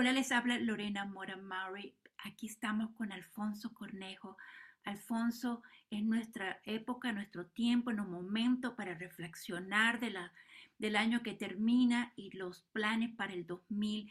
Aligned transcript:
Hola, 0.00 0.14
les 0.14 0.32
habla 0.32 0.58
Lorena 0.58 1.04
Mora 1.04 1.36
Murray. 1.36 1.94
Aquí 2.24 2.46
estamos 2.46 2.88
con 2.96 3.12
Alfonso 3.12 3.74
Cornejo. 3.74 4.38
Alfonso, 4.82 5.62
es 5.90 6.02
nuestra 6.02 6.58
época, 6.64 7.12
nuestro 7.12 7.48
tiempo, 7.48 7.90
un 7.90 8.10
momento 8.10 8.76
para 8.76 8.94
reflexionar 8.94 10.00
del 10.00 10.96
año 10.96 11.22
que 11.22 11.34
termina 11.34 12.14
y 12.16 12.34
los 12.34 12.62
planes 12.72 13.14
para 13.14 13.34
el 13.34 13.46
2000, 13.46 14.08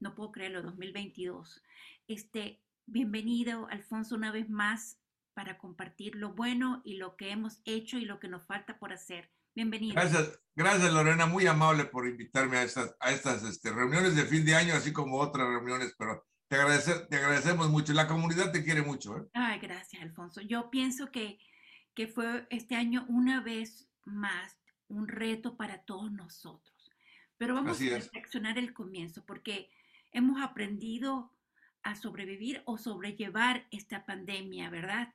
no 0.00 0.14
puedo 0.14 0.32
creerlo, 0.32 0.60
2022. 0.60 1.62
Este, 2.08 2.60
bienvenido, 2.84 3.68
Alfonso, 3.68 4.16
una 4.16 4.32
vez 4.32 4.50
más 4.50 4.98
para 5.32 5.56
compartir 5.56 6.14
lo 6.14 6.34
bueno 6.34 6.82
y 6.84 6.98
lo 6.98 7.16
que 7.16 7.30
hemos 7.30 7.62
hecho 7.64 7.96
y 7.96 8.04
lo 8.04 8.20
que 8.20 8.28
nos 8.28 8.44
falta 8.44 8.78
por 8.78 8.92
hacer. 8.92 9.30
Bienvenido. 9.54 9.94
Gracias, 9.94 10.40
gracias 10.54 10.92
Lorena, 10.92 11.26
muy 11.26 11.46
amable 11.46 11.84
por 11.84 12.06
invitarme 12.06 12.56
a 12.56 12.62
estas, 12.62 12.96
a 13.00 13.12
estas 13.12 13.42
este, 13.44 13.70
reuniones 13.70 14.16
de 14.16 14.24
fin 14.24 14.44
de 14.44 14.54
año, 14.54 14.74
así 14.74 14.92
como 14.92 15.18
otras 15.18 15.46
reuniones, 15.46 15.94
pero 15.98 16.26
te, 16.48 16.56
te 16.56 17.16
agradecemos 17.16 17.70
mucho. 17.70 17.92
La 17.92 18.08
comunidad 18.08 18.52
te 18.52 18.64
quiere 18.64 18.82
mucho. 18.82 19.18
¿eh? 19.18 19.28
Ay, 19.34 19.58
gracias, 19.58 20.02
Alfonso. 20.02 20.40
Yo 20.40 20.70
pienso 20.70 21.10
que, 21.10 21.38
que 21.94 22.06
fue 22.06 22.46
este 22.50 22.76
año 22.76 23.04
una 23.08 23.42
vez 23.42 23.88
más 24.04 24.58
un 24.88 25.08
reto 25.08 25.56
para 25.56 25.82
todos 25.82 26.12
nosotros. 26.12 26.90
Pero 27.38 27.54
vamos 27.54 27.80
a 27.80 27.84
reflexionar 27.84 28.58
el 28.58 28.72
comienzo, 28.72 29.24
porque 29.26 29.70
hemos 30.12 30.40
aprendido 30.42 31.32
a 31.82 31.94
sobrevivir 31.96 32.62
o 32.66 32.78
sobrellevar 32.78 33.66
esta 33.70 34.04
pandemia, 34.06 34.70
¿verdad? 34.70 35.12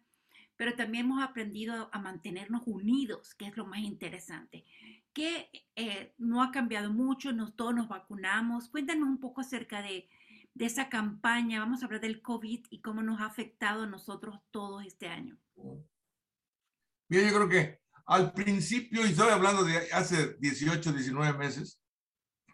Pero 0.57 0.75
también 0.75 1.05
hemos 1.05 1.23
aprendido 1.23 1.89
a 1.93 1.99
mantenernos 1.99 2.63
unidos, 2.65 3.35
que 3.35 3.47
es 3.47 3.55
lo 3.55 3.65
más 3.65 3.79
interesante. 3.79 4.65
Que 5.13 5.49
eh, 5.75 6.13
no 6.17 6.43
ha 6.43 6.51
cambiado 6.51 6.91
mucho, 6.91 7.31
nos, 7.31 7.55
todos 7.55 7.73
nos 7.73 7.87
vacunamos. 7.87 8.69
Cuéntanos 8.69 9.07
un 9.07 9.19
poco 9.19 9.41
acerca 9.41 9.81
de, 9.81 10.09
de 10.53 10.65
esa 10.65 10.89
campaña. 10.89 11.59
Vamos 11.59 11.81
a 11.81 11.85
hablar 11.85 12.01
del 12.01 12.21
COVID 12.21 12.65
y 12.71 12.81
cómo 12.81 13.03
nos 13.03 13.21
ha 13.21 13.25
afectado 13.25 13.83
a 13.83 13.87
nosotros 13.87 14.39
todos 14.51 14.83
este 14.83 15.07
año. 15.07 15.37
Bien, 17.07 17.29
yo 17.29 17.35
creo 17.35 17.49
que 17.49 17.79
al 18.07 18.33
principio, 18.33 19.05
y 19.05 19.11
estoy 19.11 19.29
hablando 19.29 19.63
de 19.63 19.91
hace 19.91 20.35
18, 20.39 20.91
19 20.91 21.37
meses, 21.37 21.79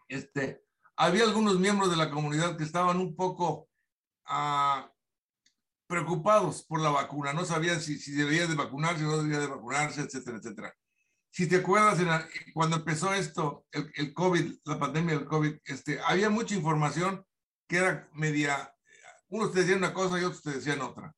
este, 0.08 0.64
había 0.96 1.24
algunos 1.24 1.60
miembros 1.60 1.90
de 1.90 1.98
la 1.98 2.10
comunidad 2.10 2.58
que 2.58 2.64
estaban 2.64 2.98
un 2.98 3.16
poco 3.16 3.70
uh, 4.30 4.93
preocupados 5.88 6.64
por 6.64 6.80
la 6.80 6.90
vacuna, 6.90 7.34
no 7.34 7.46
sabían 7.46 7.82
si, 7.82 8.00
si 8.00 8.12
debía 8.12 8.48
de 8.48 8.56
vacunarse 8.56 9.06
o 9.06 9.08
no 9.08 9.24
debía 9.24 9.40
de 9.40 9.48
vacunarse, 9.48 10.02
etcétera, 10.02 10.38
etcétera. 10.38 10.76
Si 11.32 11.48
te 11.48 11.58
acuerdas, 11.58 12.00
cuando 12.54 12.78
empezó 12.78 13.14
esto, 13.14 13.66
el, 13.72 13.92
el, 13.96 14.14
COVID, 14.14 14.56
la 14.66 14.80
pandemia 14.80 15.18
del 15.18 15.26
COVID, 15.26 15.56
este, 15.66 16.00
había 16.02 16.30
mucha 16.30 16.56
información 16.56 17.26
que 17.68 17.78
era 17.78 18.10
media, 18.14 18.74
unos 19.30 19.52
te 19.52 19.62
decían 19.62 19.80
una 19.80 19.94
cosa 19.94 20.20
y 20.20 20.24
otros 20.24 20.44
te 20.44 20.52
decían 20.52 20.82
otra, 20.82 21.16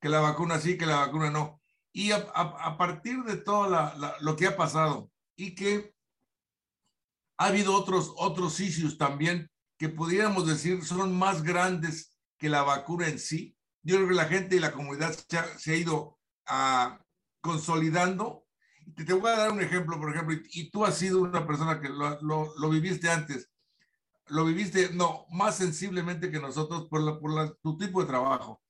que 0.00 0.08
la 0.08 0.20
vacuna 0.20 0.58
sí, 0.58 0.78
que 0.78 0.86
la 0.86 0.96
vacuna 0.96 1.30
no. 1.30 1.60
Y 1.92 2.12
a, 2.12 2.16
a, 2.34 2.66
a 2.66 2.78
partir 2.78 3.22
de 3.24 3.36
todo 3.36 3.68
la, 3.68 3.94
la, 3.96 4.16
lo 4.20 4.36
que 4.36 4.46
ha 4.46 4.56
pasado 4.56 5.10
y 5.36 5.54
que 5.54 5.94
ha 7.36 7.46
habido 7.46 7.74
otros, 7.74 8.14
otros 8.16 8.58
issues 8.60 8.96
también 8.96 9.50
que 9.78 9.88
pudiéramos 9.88 10.46
decir 10.46 10.84
son 10.84 11.12
más 11.12 11.42
grandes 11.42 12.16
que 12.38 12.48
la 12.48 12.62
vacuna 12.62 13.08
en 13.08 13.18
sí, 13.18 13.56
yo 13.82 13.96
creo 13.96 14.08
que 14.08 14.14
la 14.14 14.26
gente 14.26 14.56
y 14.56 14.60
la 14.60 14.72
comunidad 14.72 15.12
se 15.12 15.38
ha, 15.38 15.58
se 15.58 15.72
ha 15.72 15.76
ido 15.76 16.18
uh, 16.48 16.96
consolidando. 17.40 18.46
Te, 18.96 19.04
te, 19.04 19.12
voy 19.12 19.30
a 19.30 19.36
dar 19.36 19.52
un 19.52 19.60
ejemplo, 19.60 19.98
por 19.98 20.10
ejemplo, 20.10 20.34
y, 20.34 20.42
y 20.52 20.70
tú 20.70 20.84
has 20.84 20.96
sido 20.96 21.20
una 21.20 21.46
persona 21.46 21.80
que 21.80 21.88
lo, 21.88 22.20
lo, 22.22 22.52
lo, 22.56 22.70
viviste 22.70 23.10
antes, 23.10 23.50
lo 24.26 24.44
viviste, 24.44 24.90
no, 24.92 25.26
más 25.30 25.56
sensiblemente 25.56 26.30
que 26.30 26.40
nosotros 26.40 26.88
por, 26.88 27.02
la, 27.02 27.18
por 27.18 27.32
la, 27.32 27.52
tu 27.62 27.76
tipo 27.76 28.00
de 28.00 28.08
trabajo. 28.08 28.62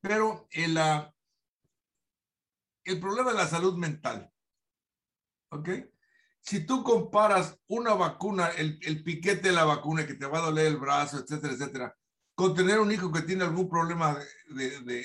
Pero 0.00 0.46
el, 0.50 0.76
uh, 0.76 1.12
el 2.84 3.00
problema 3.00 3.32
de 3.32 3.38
la 3.38 3.46
salud 3.46 3.76
mental, 3.76 4.30
¿ok? 5.50 5.68
Si 6.40 6.64
tú 6.64 6.84
comparas 6.84 7.58
una 7.66 7.94
vacuna, 7.94 8.48
el, 8.48 8.78
el 8.82 9.02
piquete 9.02 9.48
de 9.48 9.54
la 9.54 9.64
vacuna 9.64 10.06
que 10.06 10.14
te 10.14 10.26
va 10.26 10.38
a 10.38 10.42
doler 10.42 10.66
el 10.66 10.76
brazo, 10.76 11.18
etcétera, 11.18 11.54
etcétera, 11.54 11.96
con 12.36 12.54
tener 12.54 12.78
un 12.78 12.92
hijo 12.92 13.10
que 13.10 13.22
tiene 13.22 13.44
algún 13.44 13.68
problema 13.68 14.16
de, 14.50 15.04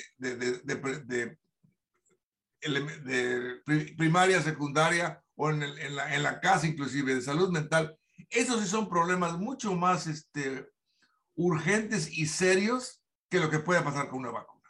primaria, 3.97 4.41
secundaria 4.41 5.23
o 5.35 5.49
en, 5.49 5.95
la, 5.95 6.13
en, 6.13 6.23
la, 6.23 6.41
casa 6.41 6.67
inclusive 6.67 7.15
de 7.15 7.21
salud 7.21 7.49
mental, 7.49 7.97
esos 8.29 8.61
sí 8.61 8.67
son 8.67 8.89
problemas 8.89 9.39
mucho 9.39 9.73
más 9.75 10.07
este, 10.07 10.67
urgentes 11.35 12.11
y 12.11 12.27
serios 12.27 13.01
que 13.29 13.39
lo 13.39 13.49
que 13.49 13.59
pueda 13.59 13.83
pasar 13.83 14.09
con 14.09 14.19
una 14.19 14.31
vacuna. 14.31 14.69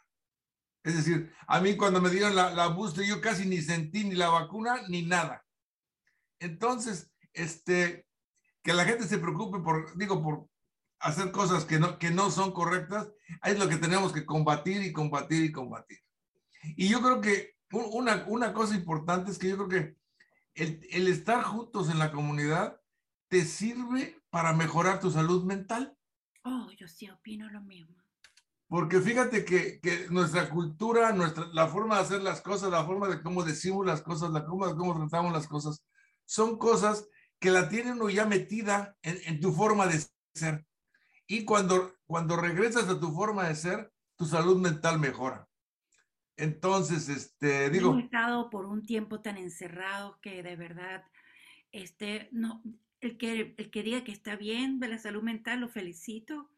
Es 0.84 0.96
decir, 0.96 1.34
a 1.48 1.60
mí 1.60 1.76
cuando 1.76 2.00
me 2.00 2.10
dieron 2.10 2.36
la, 2.36 2.54
la 2.54 2.68
booster 2.68 3.04
yo 3.04 3.20
casi 3.20 3.44
ni 3.44 3.60
sentí 3.60 4.04
ni 4.04 4.14
la 4.14 4.28
vacuna 4.28 4.82
ni 4.88 5.02
nada. 5.02 5.44
Entonces, 6.38 7.10
este, 7.32 8.06
que 8.62 8.72
la 8.72 8.84
gente 8.84 9.04
se 9.08 9.18
preocupe 9.18 9.58
por, 9.58 9.96
digo, 9.96 10.22
por 10.22 10.48
hacer 11.02 11.32
cosas 11.32 11.64
que 11.64 11.78
no, 11.78 11.98
que 11.98 12.10
no 12.10 12.30
son 12.30 12.52
correctas, 12.52 13.08
es 13.44 13.58
lo 13.58 13.68
que 13.68 13.76
tenemos 13.76 14.12
que 14.12 14.24
combatir 14.24 14.82
y 14.82 14.92
combatir 14.92 15.44
y 15.44 15.52
combatir. 15.52 15.98
Y 16.76 16.88
yo 16.88 17.00
creo 17.00 17.20
que 17.20 17.56
una, 17.70 18.24
una 18.28 18.52
cosa 18.52 18.74
importante 18.74 19.30
es 19.30 19.38
que 19.38 19.48
yo 19.48 19.56
creo 19.56 19.68
que 19.68 19.96
el, 20.54 20.86
el 20.90 21.08
estar 21.08 21.42
juntos 21.42 21.90
en 21.90 21.98
la 21.98 22.12
comunidad 22.12 22.80
te 23.28 23.44
sirve 23.44 24.22
para 24.30 24.52
mejorar 24.52 25.00
tu 25.00 25.10
salud 25.10 25.44
mental. 25.44 25.96
Oh, 26.44 26.68
yo 26.76 26.86
sí 26.86 27.10
opino 27.10 27.50
lo 27.50 27.62
mismo. 27.62 27.96
Porque 28.68 29.00
fíjate 29.00 29.44
que, 29.44 29.80
que, 29.80 30.06
nuestra 30.08 30.48
cultura, 30.48 31.12
nuestra, 31.12 31.46
la 31.52 31.66
forma 31.66 31.96
de 31.96 32.02
hacer 32.02 32.22
las 32.22 32.40
cosas, 32.40 32.70
la 32.70 32.84
forma 32.84 33.08
de 33.08 33.22
cómo 33.22 33.42
decimos 33.42 33.84
las 33.84 34.02
cosas, 34.02 34.30
la 34.30 34.44
forma 34.44 34.68
de 34.68 34.76
cómo 34.76 34.94
tratamos 34.96 35.32
las 35.32 35.46
cosas, 35.46 35.84
son 36.24 36.58
cosas 36.58 37.06
que 37.38 37.50
la 37.50 37.68
tienen 37.68 37.94
uno 37.94 38.08
ya 38.08 38.24
metida 38.24 38.96
en, 39.02 39.18
en 39.26 39.40
tu 39.40 39.52
forma 39.52 39.86
de 39.86 40.02
ser. 40.34 40.64
Y 41.26 41.44
cuando, 41.44 41.94
cuando 42.06 42.36
regresas 42.36 42.88
a 42.88 42.98
tu 42.98 43.12
forma 43.12 43.48
de 43.48 43.54
ser, 43.54 43.92
tu 44.16 44.26
salud 44.26 44.60
mental 44.60 44.98
mejora. 44.98 45.48
Entonces, 46.36 47.08
este, 47.08 47.70
digo... 47.70 47.90
Hemos 47.90 48.04
estado 48.04 48.50
por 48.50 48.66
un 48.66 48.84
tiempo 48.84 49.20
tan 49.20 49.36
encerrados 49.36 50.16
que 50.18 50.42
de 50.42 50.56
verdad, 50.56 51.04
este, 51.70 52.28
no, 52.32 52.62
el 53.00 53.18
que, 53.18 53.54
el 53.56 53.70
que 53.70 53.82
diga 53.82 54.04
que 54.04 54.12
está 54.12 54.36
bien 54.36 54.80
de 54.80 54.88
la 54.88 54.98
salud 54.98 55.22
mental, 55.22 55.60
lo 55.60 55.68
felicito, 55.68 56.50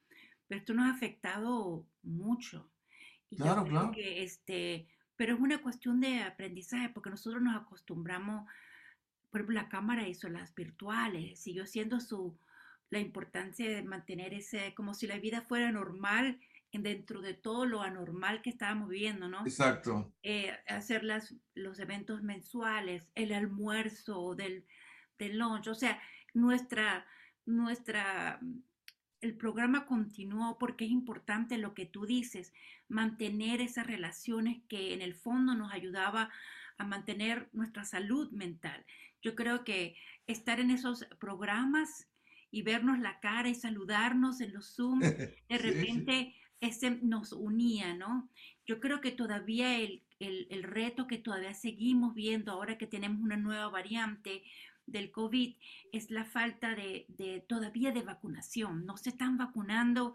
pero 0.47 0.61
esto 0.61 0.75
nos 0.75 0.87
ha 0.87 0.95
afectado 0.95 1.87
mucho. 2.03 2.71
Y 3.31 3.37
claro, 3.37 3.65
claro. 3.65 3.91
Que, 3.93 4.23
este, 4.23 4.89
pero 5.17 5.35
es 5.35 5.41
una 5.41 5.63
cuestión 5.63 6.01
de 6.01 6.23
aprendizaje, 6.23 6.89
porque 6.91 7.11
nosotros 7.11 7.43
nos 7.43 7.57
acostumbramos, 7.57 8.47
por 9.31 9.41
ejemplo, 9.41 9.55
la 9.55 9.69
cámara 9.69 10.07
hizo 10.07 10.29
las 10.29 10.55
virtuales, 10.55 11.41
siguió 11.41 11.67
siendo 11.67 12.01
su, 12.01 12.39
la 12.95 13.01
importancia 13.01 13.69
de 13.69 13.83
mantener 13.83 14.33
ese, 14.35 14.73
como 14.75 14.95
si 14.95 15.07
la 15.07 15.19
vida 15.19 15.43
fuera 15.43 15.71
normal 15.73 16.39
dentro 16.73 17.21
de 17.23 17.35
todo 17.35 17.67
lo 17.67 17.83
anormal 17.83 18.43
que 18.43 18.51
estábamos 18.51 18.89
viviendo, 18.89 19.29
¿no? 19.29 19.43
Exacto. 19.43 20.13
Eh, 20.23 20.53
hacer 20.67 21.05
las, 21.05 21.35
los 21.55 21.79
eventos 21.79 22.23
mensuales, 22.23 23.11
el 23.15 23.33
almuerzo 23.33 24.35
del, 24.35 24.65
del 25.19 25.39
lunch, 25.39 25.69
o 25.69 25.75
sea, 25.75 26.01
nuestra, 26.33 27.07
nuestra, 27.47 28.41
el 29.21 29.37
programa 29.37 29.87
continuó 29.87 30.59
porque 30.59 30.85
es 30.85 30.91
importante 30.91 31.59
lo 31.59 31.75
que 31.75 31.87
tú 31.87 32.07
dices, 32.07 32.53
mantener 32.89 33.61
esas 33.61 33.87
relaciones 33.87 34.63
que 34.69 34.95
en 34.95 35.03
el 35.03 35.15
fondo 35.15 35.55
nos 35.55 35.73
ayudaba 35.73 36.31
a 36.79 36.85
mantener 36.85 37.49
nuestra 37.53 37.85
salud 37.85 38.31
mental. 38.33 38.85
Yo 39.23 39.35
creo 39.35 39.65
que 39.65 39.97
estar 40.27 40.61
en 40.61 40.71
esos 40.71 41.07
programas 41.19 42.09
y 42.55 42.63
vernos 42.63 43.01
la 43.01 43.19
cara 43.19 43.49
y 43.49 43.55
saludarnos 43.57 44.41
en 44.41 44.53
los 44.53 44.77
Zoom, 44.77 45.01
de 45.49 45.59
repente 45.59 46.13
sí, 46.13 46.31
sí. 46.31 46.35
ese 46.61 46.91
nos 47.03 47.33
unía, 47.33 47.95
¿no? 47.95 48.31
Yo 48.65 48.79
creo 48.79 49.01
que 49.01 49.11
todavía 49.11 49.77
el, 49.77 50.05
el, 50.21 50.47
el, 50.51 50.63
reto 50.63 51.09
que 51.09 51.19
todavía 51.19 51.53
seguimos 51.53 52.15
viendo 52.15 52.53
ahora 52.53 52.79
que 52.79 52.87
tenemos 52.87 53.21
una 53.21 53.37
nueva 53.37 53.69
variante 53.71 54.45
del 54.87 55.11
COVID 55.11 55.57
es 55.91 56.13
la 56.13 56.25
falta 56.25 56.77
de, 56.77 57.07
de 57.09 57.41
todavía 57.41 57.91
de 57.91 58.03
vacunación. 58.03 58.87
No 58.87 58.97
se 58.99 59.11
están 59.11 59.37
vacunando 59.37 60.15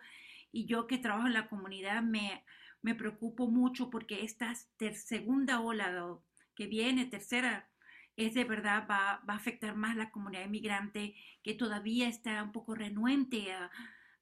y 0.54 0.66
yo 0.66 0.88
que 0.88 0.98
trabajo 0.98 1.28
en 1.28 1.34
la 1.34 1.50
comunidad 1.50 2.02
me, 2.04 2.46
me 2.81 2.96
preocupo 2.96 3.52
mucho 3.52 3.90
porque 3.90 4.24
esta 4.24 4.54
ter 4.78 4.96
segunda 4.96 5.60
ola 5.60 6.18
que 6.56 6.68
viene, 6.68 7.06
tercera 7.06 7.69
es 8.25 8.33
de 8.33 8.44
verdad 8.44 8.86
va, 8.89 9.21
va, 9.27 9.33
a 9.33 9.38
afectar 9.38 9.75
más 9.75 9.95
la 9.95 10.12
comunidad 10.12 10.45
inmigrante 10.45 11.16
que 11.42 11.54
todavía 11.54 12.10
está 12.10 12.44
un 12.44 12.51
poco 12.51 12.75
renuente 12.75 13.54
a, 13.54 13.71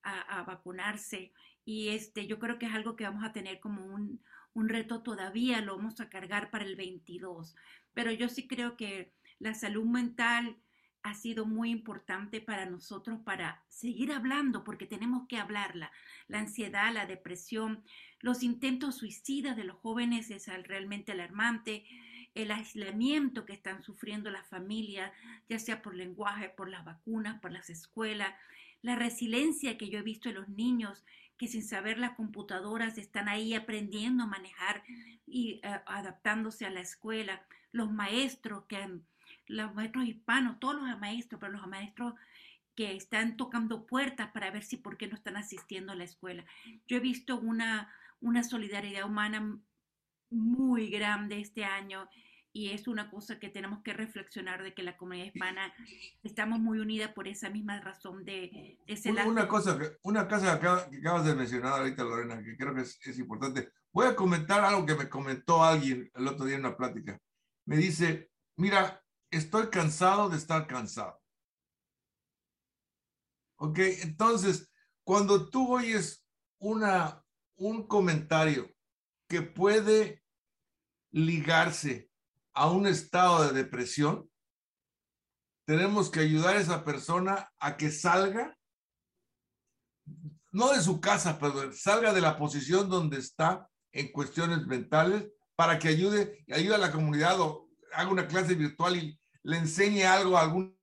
a, 0.04 0.40
a, 0.40 0.44
vacunarse. 0.44 1.34
Y 1.66 1.90
este, 1.90 2.28
yo 2.28 2.38
creo 2.38 2.60
que 2.60 2.68
es 2.68 2.74
algo 2.74 2.96
que 2.96 3.06
vamos 3.06 3.24
a 3.24 3.34
tener 3.34 3.60
como 3.60 3.84
un, 3.86 4.22
un 4.54 4.70
reto 4.70 5.02
todavía, 5.02 5.62
lo 5.62 5.78
vamos 5.78 6.00
a 6.00 6.10
cargar 6.10 6.52
para 6.52 6.64
el 6.64 6.76
22. 6.76 7.56
Pero 7.94 8.12
yo 8.12 8.30
sí 8.30 8.48
creo 8.48 8.78
que 8.78 9.14
la 9.40 9.56
salud 9.56 9.86
mental 9.86 10.58
ha 11.04 11.14
sido 11.14 11.46
muy 11.46 11.72
importante 11.72 12.42
para 12.42 12.66
nosotros 12.66 13.20
para 13.24 13.64
seguir 13.68 14.12
hablando, 14.12 14.64
porque 14.64 14.86
tenemos 14.86 15.28
que 15.28 15.38
hablarla. 15.38 15.92
La 16.28 16.40
ansiedad, 16.40 16.94
la 16.94 17.06
depresión, 17.06 17.84
los 18.20 18.44
intentos 18.44 18.98
suicidas 18.98 19.56
de 19.56 19.64
los 19.64 19.78
jóvenes 19.78 20.30
es 20.30 20.48
realmente 20.68 21.14
alarmante. 21.14 21.86
El 22.38 22.52
aislamiento 22.52 23.46
que 23.46 23.54
están 23.54 23.82
sufriendo 23.82 24.30
las 24.30 24.48
familias, 24.48 25.12
ya 25.50 25.58
sea 25.58 25.82
por 25.82 25.96
lenguaje, 25.96 26.50
por 26.50 26.70
las 26.70 26.86
vacunas, 26.86 27.40
por 27.42 27.52
las 27.52 27.72
escuelas, 27.72 28.34
la 28.84 28.96
resiliencia 28.96 29.76
que 29.78 29.90
yo 29.90 29.98
he 29.98 30.04
visto 30.04 30.30
en 30.30 30.36
los 30.36 30.48
niños 30.50 31.04
que 31.38 31.48
sin 31.48 31.64
saber 31.64 31.98
las 31.98 32.12
computadoras 32.12 32.98
están 33.00 33.28
ahí 33.28 33.56
aprendiendo 33.56 34.24
a 34.24 34.28
manejar 34.28 34.84
y 35.26 35.60
eh, 35.64 35.82
adaptándose 35.88 36.66
a 36.66 36.70
la 36.70 36.82
escuela, 36.82 37.44
los 37.72 37.92
maestros 37.92 38.66
que 38.66 39.02
los 39.48 39.74
maestros 39.74 40.06
hispanos, 40.06 40.60
todos 40.60 40.76
los 40.76 41.00
maestros, 41.00 41.40
pero 41.40 41.54
los 41.54 41.68
maestros 41.68 42.14
que 42.76 42.96
están 42.96 43.36
tocando 43.36 43.88
puertas 43.88 44.30
para 44.32 44.52
ver 44.52 44.64
si 44.64 44.78
por 44.78 44.98
qué 44.98 45.08
no 45.08 45.16
están 45.16 45.38
asistiendo 45.38 45.92
a 45.92 45.96
la 45.96 46.04
escuela. 46.04 46.46
Yo 46.88 46.98
he 46.98 47.00
visto 47.00 47.38
una, 47.40 47.92
una 48.22 48.44
solidaridad 48.44 49.06
humana 49.06 49.60
muy 50.30 50.90
grande 50.90 51.40
este 51.40 51.66
año 51.66 52.08
y 52.54 52.72
es 52.72 52.88
una 52.88 53.12
cosa 53.12 53.40
que 53.40 53.50
tenemos 53.50 53.84
que 53.84 53.94
reflexionar 53.94 54.64
de 54.64 54.74
que 54.74 54.84
la 54.84 54.98
comunidad 54.98 55.26
hispana 55.34 55.74
estamos 56.24 56.60
muy 56.60 56.80
unidas 56.80 57.12
por 57.14 57.28
esa 57.28 57.50
misma 57.50 57.80
razón 57.80 58.26
de, 58.26 58.78
de 58.88 59.12
una, 59.12 59.28
una, 59.28 59.48
cosa 59.48 59.78
que 59.78 59.98
una 60.04 60.28
cosa 60.28 60.60
que 60.60 60.68
acabas 60.98 61.26
de 61.26 61.36
mencionar 61.36 61.74
ahorita 61.74 62.04
Lorena 62.04 62.44
que 62.44 62.58
creo 62.58 62.74
que 62.74 62.82
es, 62.82 63.00
es, 63.06 63.20
importante 63.20 63.72
voy 63.92 64.08
a 64.08 64.16
comentar 64.16 64.64
algo 64.64 64.86
que 64.86 64.96
me 64.96 65.10
comentó 65.10 65.64
alguien 65.64 66.10
el 66.16 66.28
otro 66.28 66.46
día 66.46 66.56
en 66.56 66.66
una 66.66 66.78
plática 66.78 67.20
me 67.66 67.78
dice 67.78 68.32
mira 68.56 69.04
estoy 69.32 69.70
cansado 69.70 70.30
de 70.30 70.38
estar 70.38 70.68
cansado. 70.68 71.22
Ok, 73.60 73.80
entonces, 74.02 74.72
cuando 75.04 75.50
tú 75.50 75.74
oyes 75.74 76.26
una, 76.60 77.24
un 77.56 77.88
comentario 77.88 78.72
que 79.28 79.42
puede 79.42 80.24
ligarse 81.12 82.07
a 82.58 82.72
un 82.72 82.88
estado 82.88 83.44
de 83.44 83.64
depresión, 83.64 84.30
tenemos 85.68 86.10
que 86.10 86.22
ayudar 86.22 86.58
a 86.58 86.60
esa 86.60 86.84
persona 86.84 87.52
a 87.60 87.78
que 87.78 87.92
salga, 87.92 88.58
no 90.52 90.74
de 90.74 90.82
su 90.82 91.00
casa, 91.00 91.38
pero 91.40 91.72
salga 91.72 92.14
de 92.14 92.22
la 92.22 92.36
posición 92.38 92.90
donde 92.90 93.20
está 93.20 93.70
en 93.92 94.12
cuestiones 94.12 94.66
mentales 94.66 95.30
para 95.56 95.78
que 95.78 95.90
ayude, 95.90 96.44
ayude 96.52 96.76
a 96.76 96.80
la 96.80 96.92
comunidad 96.92 97.40
o 97.40 97.70
haga 97.94 98.10
una 98.10 98.28
clase 98.28 98.56
virtual 98.56 98.96
y 98.96 99.20
le 99.44 99.58
enseñe 99.58 100.04
algo 100.04 100.36
a 100.36 100.42
algún 100.42 100.76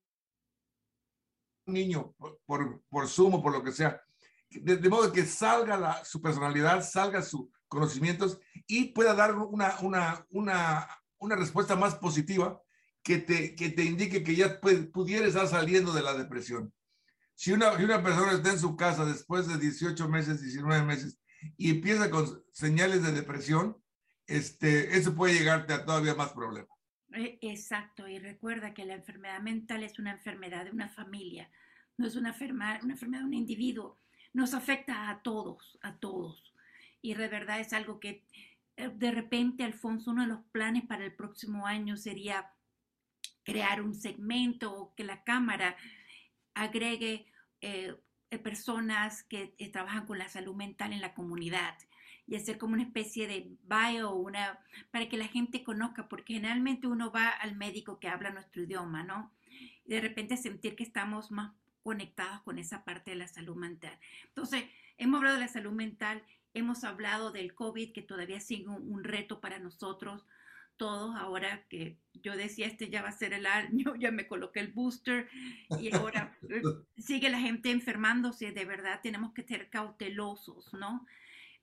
niño 1.65 2.13
por, 2.17 2.39
por, 2.45 2.81
o 2.89 3.43
por 3.43 3.51
lo 3.51 3.63
que 3.63 3.73
sea. 3.73 4.01
De, 4.49 4.89
modo 4.89 5.11
que 5.11 5.25
salga 5.25 6.05
su 6.05 6.21
personalidad, 6.21 6.81
salga 6.81 7.21
sus 7.21 7.49
conocimientos 7.67 8.39
y 8.65 8.93
pueda 8.93 9.13
dar 9.13 9.35
una, 9.35 9.77
una, 9.81 10.25
una, 10.29 10.87
una 11.19 11.35
respuesta 11.35 11.75
más 11.75 11.95
positiva 11.95 12.61
que 13.03 13.19
te, 13.19 13.55
que 13.55 13.69
te 13.69 13.83
indique 13.83 14.23
que 14.23 14.35
ya 14.35 14.59
pudiera 14.59 15.27
estar 15.27 15.47
saliendo 15.47 15.93
de 15.93 16.03
la 16.03 16.15
depresión. 16.15 16.73
Si 17.35 17.51
una, 17.51 17.77
si 17.77 17.83
una 17.83 18.01
persona 18.01 18.31
está 18.31 18.51
en 18.51 18.59
su 18.59 18.75
casa 18.75 19.05
después 19.05 19.47
de 19.47 19.57
18 19.57 20.09
meses, 20.09 20.41
19 20.41 20.83
meses 20.83 21.19
y 21.57 21.69
empieza 21.69 22.09
con 22.09 22.43
señales 22.51 23.03
de 23.03 23.11
depresión, 23.11 23.77
este, 24.25 24.97
eso 24.97 25.13
puede 25.15 25.33
llegarte 25.33 25.73
a 25.73 25.85
todavía 25.85 26.15
más 26.15 26.31
problemas. 26.31 26.69
Eh, 27.13 27.37
exacto, 27.41 28.07
y 28.07 28.19
recuerda 28.19 28.73
que 28.73 28.85
la 28.85 28.95
enfermedad 28.95 29.39
mental 29.41 29.83
es 29.83 29.99
una 29.99 30.11
enfermedad 30.11 30.65
de 30.65 30.71
una 30.71 30.89
familia, 30.89 31.49
no 31.97 32.07
es 32.07 32.15
una, 32.15 32.29
enfermedad, 32.29 32.83
una 32.83 32.93
enfermedad 32.93 33.21
de 33.21 33.27
un 33.27 33.33
individuo, 33.33 33.99
nos 34.33 34.53
afecta 34.53 35.09
a 35.09 35.21
todos, 35.21 35.77
a 35.81 35.97
todos. 35.97 36.53
Y 37.01 37.13
de 37.13 37.27
verdad 37.27 37.59
es 37.59 37.71
algo 37.71 37.99
que 37.99 38.25
de 38.77 39.11
repente, 39.11 39.63
Alfonso, 39.63 40.11
uno 40.11 40.23
de 40.23 40.27
los 40.27 40.43
planes 40.51 40.83
para 40.85 41.05
el 41.05 41.13
próximo 41.13 41.65
año 41.65 41.97
sería 41.97 42.51
crear 43.43 43.81
un 43.81 43.95
segmento 43.95 44.73
o 44.73 44.95
que 44.95 45.03
la 45.03 45.23
Cámara 45.23 45.75
agregue 46.53 47.25
eh, 47.61 47.95
personas 48.43 49.23
que 49.23 49.55
trabajan 49.71 50.05
con 50.05 50.17
la 50.17 50.27
salud 50.27 50.55
mental 50.55 50.93
en 50.93 51.01
la 51.01 51.13
comunidad 51.13 51.77
y 52.27 52.35
hacer 52.35 52.57
como 52.57 52.73
una 52.73 52.83
especie 52.83 53.27
de 53.27 53.55
bio, 53.63 54.13
una, 54.15 54.59
para 54.91 55.07
que 55.07 55.17
la 55.17 55.27
gente 55.27 55.63
conozca, 55.63 56.07
porque 56.07 56.33
generalmente 56.33 56.87
uno 56.87 57.11
va 57.11 57.29
al 57.29 57.55
médico 57.55 57.99
que 57.99 58.07
habla 58.07 58.31
nuestro 58.31 58.63
idioma, 58.63 59.03
¿no? 59.03 59.31
De 59.85 60.01
repente 60.01 60.35
sentir 60.35 60.75
que 60.75 60.83
estamos 60.83 61.31
más 61.31 61.53
conectados 61.83 62.41
con 62.41 62.57
esa 62.57 62.83
parte 62.83 63.11
de 63.11 63.17
la 63.17 63.27
salud 63.27 63.55
mental. 63.55 63.97
Entonces, 64.27 64.65
hemos 64.97 65.19
hablado 65.19 65.35
de 65.35 65.45
la 65.45 65.47
salud 65.51 65.71
mental, 65.71 66.23
hemos 66.55 66.83
hablado 66.83 67.31
del 67.31 67.53
COVID, 67.53 67.93
que 67.93 68.01
todavía 68.01 68.39
sigue 68.39 68.67
un, 68.67 69.03
reto 69.03 69.39
para 69.39 69.59
nosotros 69.59 70.25
todos. 70.77 71.15
Ahora 71.15 71.63
que 71.69 71.97
yo 72.13 72.35
decía, 72.35 72.65
este 72.65 72.89
ya 72.89 73.03
va 73.03 73.09
a 73.09 73.11
ser 73.11 73.33
el 73.33 73.45
año, 73.45 73.95
ya 73.99 74.11
me 74.11 74.27
coloqué 74.27 74.59
el 74.61 74.73
booster 74.73 75.29
y 75.79 75.95
ahora 75.95 76.35
eh, 76.49 76.63
sigue 76.97 77.29
la 77.29 77.39
gente 77.39 77.69
enfermándose. 77.69 78.51
De 78.51 78.65
verdad, 78.65 79.01
tenemos 79.03 79.33
que 79.33 79.43
ser 79.43 79.69
cautelosos, 79.69 80.73
¿no? 80.73 81.05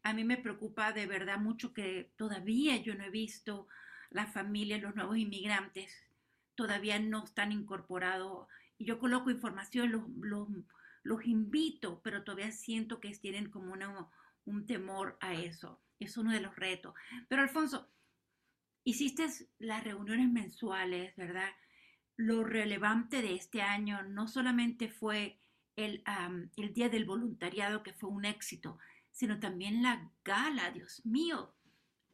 a 0.02 0.12
mí 0.12 0.24
me 0.24 0.36
preocupa 0.36 0.92
de 0.92 1.06
verdad 1.06 1.38
mucho 1.38 1.72
que 1.72 2.10
todavía 2.16 2.76
yo 2.76 2.94
no 2.94 3.04
he 3.04 3.10
visto 3.10 3.68
las 4.10 4.32
familias, 4.32 4.82
los 4.82 4.94
nuevos 4.94 5.16
inmigrantes, 5.16 5.94
todavía 6.54 6.98
no 6.98 7.24
están 7.24 7.52
incorporados. 7.52 8.46
Y 8.78 8.84
yo 8.84 8.98
coloco 8.98 9.30
información, 9.30 9.92
los, 9.92 10.02
los, 10.20 10.48
los 11.02 11.24
invito, 11.24 12.00
pero 12.02 12.24
todavía 12.24 12.50
siento 12.50 13.00
que 13.00 13.10
tienen 13.16 13.48
como 13.48 13.72
una, 13.72 14.08
un 14.44 14.66
temor 14.66 15.16
a 15.20 15.34
eso. 15.34 15.80
Es 15.98 16.16
uno 16.16 16.32
de 16.32 16.40
los 16.40 16.56
retos. 16.56 16.94
Pero 17.28 17.42
Alfonso, 17.42 17.88
hiciste 18.84 19.26
las 19.58 19.84
reuniones 19.84 20.30
mensuales, 20.30 21.14
¿verdad? 21.16 21.50
Lo 22.16 22.44
relevante 22.44 23.22
de 23.22 23.34
este 23.34 23.62
año 23.62 24.02
no 24.02 24.28
solamente 24.28 24.88
fue 24.88 25.38
el, 25.76 26.02
el 26.56 26.74
Día 26.74 26.88
del 26.88 27.04
Voluntariado, 27.04 27.82
que 27.82 27.92
fue 27.92 28.10
un 28.10 28.24
éxito, 28.24 28.78
sino 29.10 29.40
también 29.40 29.82
la 29.82 30.10
gala, 30.24 30.70
Dios 30.70 31.04
mío. 31.04 31.54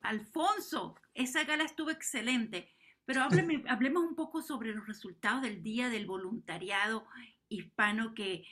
Alfonso, 0.00 0.96
esa 1.14 1.44
gala 1.44 1.64
estuvo 1.64 1.90
excelente, 1.90 2.70
pero 3.04 3.22
hablemos 3.68 4.04
un 4.04 4.14
poco 4.14 4.42
sobre 4.42 4.74
los 4.74 4.86
resultados 4.86 5.42
del 5.42 5.62
Día 5.62 5.88
del 5.88 6.06
Voluntariado 6.06 7.06
Hispano 7.48 8.14
que 8.14 8.44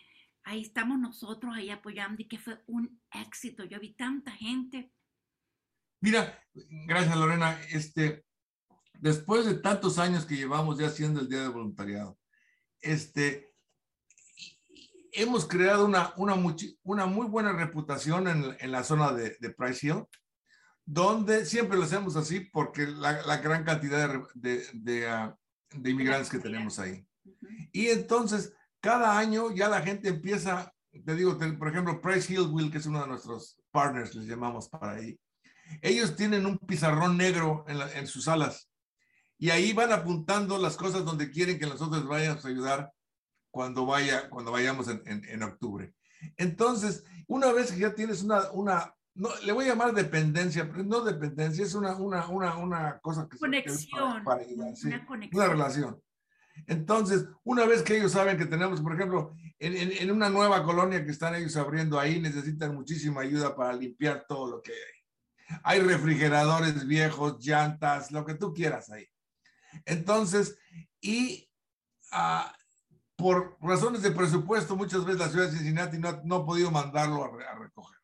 ahí 0.47 0.63
estamos 0.63 0.99
nosotros 0.99 1.53
ahí 1.55 1.71
apoyando 1.71 2.23
y 2.23 2.29
que 2.29 2.39
fue 2.39 2.63
un 2.67 3.01
éxito. 3.11 3.65
Yo 3.65 3.81
vi 3.81 3.95
tanta 3.95 4.31
gente. 4.31 4.93
Mira, 6.01 6.41
gracias 6.87 7.17
Lorena. 7.17 7.61
Este, 7.71 8.25
después 8.95 9.45
de 9.45 9.55
tantos 9.55 9.99
años 9.99 10.25
que 10.25 10.37
llevamos 10.37 10.79
ya 10.79 10.87
haciendo 10.87 11.21
el 11.21 11.29
Día 11.29 11.43
del 11.43 11.51
Voluntariado, 11.51 12.17
este, 12.81 13.53
hemos 15.13 15.47
creado 15.47 15.85
una, 15.85 16.15
una, 16.17 16.37
una 16.85 17.07
muy 17.07 17.27
buena 17.27 17.53
reputación 17.53 18.29
en, 18.29 18.57
en 18.61 18.71
la 18.71 18.85
zona 18.85 19.13
de, 19.13 19.37
de, 19.41 19.51
Price 19.51 19.85
Hill, 19.85 20.05
donde 20.85 21.45
siempre 21.45 21.77
lo 21.77 21.85
hacemos 21.85 22.15
así 22.15 22.39
porque 22.39 22.87
la, 22.87 23.23
la 23.23 23.39
gran 23.39 23.65
cantidad 23.65 24.09
de, 24.35 24.65
de, 24.75 25.13
uh, 25.13 25.35
de, 25.75 25.91
inmigrantes 25.91 26.31
que 26.31 26.39
tenemos 26.39 26.79
ahí. 26.79 27.05
Y 27.73 27.89
entonces, 27.89 28.56
cada 28.87 29.19
año 29.19 29.51
ya 29.51 29.69
la 29.69 29.83
gente 29.83 30.09
empieza, 30.09 30.73
te 31.05 31.17
digo, 31.17 31.37
por 31.59 31.69
ejemplo, 31.69 32.01
Price 32.01 32.33
Hill 32.33 32.49
Will, 32.53 32.71
que 32.71 32.79
es 32.79 32.87
uno 32.87 33.01
de 33.01 33.09
nuestros 33.09 33.59
partners, 33.73 34.15
les 34.15 34.27
llamamos 34.27 34.69
para 34.69 34.93
ahí. 34.93 35.19
Ellos 35.83 36.15
tienen 36.15 36.47
un 36.47 36.57
pizarrón 36.57 37.17
negro 37.17 37.65
en, 37.67 37.81
la, 37.81 37.93
en 37.95 38.07
sus 38.07 38.27
salas 38.27 38.71
y 39.39 39.51
ahí 39.51 39.73
van 39.73 39.91
apuntando 39.91 40.57
las 40.57 40.77
cosas 40.77 41.05
donde 41.05 41.33
quieren 41.33 41.59
que 41.59 41.67
nosotros 41.67 42.07
vayamos 42.07 42.45
a 42.45 42.49
ayudar 42.49 42.93
cuando, 43.51 43.87
vaya, 43.87 44.31
cuando 44.31 44.53
vayamos 44.53 44.87
en, 44.87 45.03
en, 45.07 45.25
en, 45.25 45.43
octubre. 45.43 45.93
Entonces, 46.37 47.03
una 47.27 47.53
vez 47.53 47.73
que 47.73 47.81
ya 47.81 47.93
tienes 47.93 48.23
una, 48.23 48.53
una 48.53 48.95
no, 49.15 49.31
le 49.45 49.51
voy 49.51 49.65
a 49.65 49.69
llamar 49.71 49.95
dependencia, 49.95 50.71
pero 50.71 50.85
no 50.85 51.01
dependencia, 51.01 51.65
es 51.65 51.75
una, 51.75 51.97
una, 51.97 52.29
una, 52.29 52.57
una 52.57 53.01
cosa 53.01 53.27
que 53.29 53.37
conexión, 53.37 54.23
para, 54.23 54.45
para 54.47 54.77
sí, 54.77 54.87
una, 54.87 55.07
conexión. 55.07 55.43
una 55.43 55.53
relación. 55.53 56.01
Entonces, 56.67 57.27
una 57.45 57.67
vez 57.67 57.83
que 57.83 57.97
ellos 57.97 58.13
saben 58.13 58.39
que 58.39 58.47
tenemos, 58.47 58.81
por 58.81 58.95
ejemplo, 58.95 59.35
en, 59.59 59.93
en, 59.93 60.11
una 60.11 60.29
nueva 60.29 60.63
colonia 60.65 61.05
que 61.05 61.11
están 61.11 61.35
ellos 61.35 61.57
abriendo 61.57 61.99
ahí, 61.99 62.21
necesitan 62.21 62.75
muchísima 62.75 63.23
ayuda 63.23 63.55
para 63.55 63.73
limpiar 63.73 64.25
todo 64.27 64.51
lo 64.51 64.63
que 64.63 64.73
hay. 64.73 65.59
Hay 65.63 65.81
refrigeradores 65.81 66.87
viejos, 66.87 67.39
llantas, 67.45 68.11
lo 68.11 68.25
que 68.25 68.35
tú 68.35 68.53
quieras 68.53 68.91
ahí. 68.91 69.07
Entonces, 69.85 70.59
y 71.01 71.49
uh, 72.13 72.51
por 73.17 73.57
razones 73.61 74.03
de 74.03 74.11
presupuesto, 74.11 74.77
muchas 74.77 75.05
veces 75.05 75.21
la 75.21 75.29
ciudad 75.29 75.47
de 75.47 75.57
Cincinnati 75.57 75.99
no, 75.99 76.21
no 76.25 76.37
ha 76.37 76.47
podido 76.47 76.71
mandarlo 76.71 77.25
a, 77.25 77.53
a, 77.53 77.59
recoger. 77.59 77.99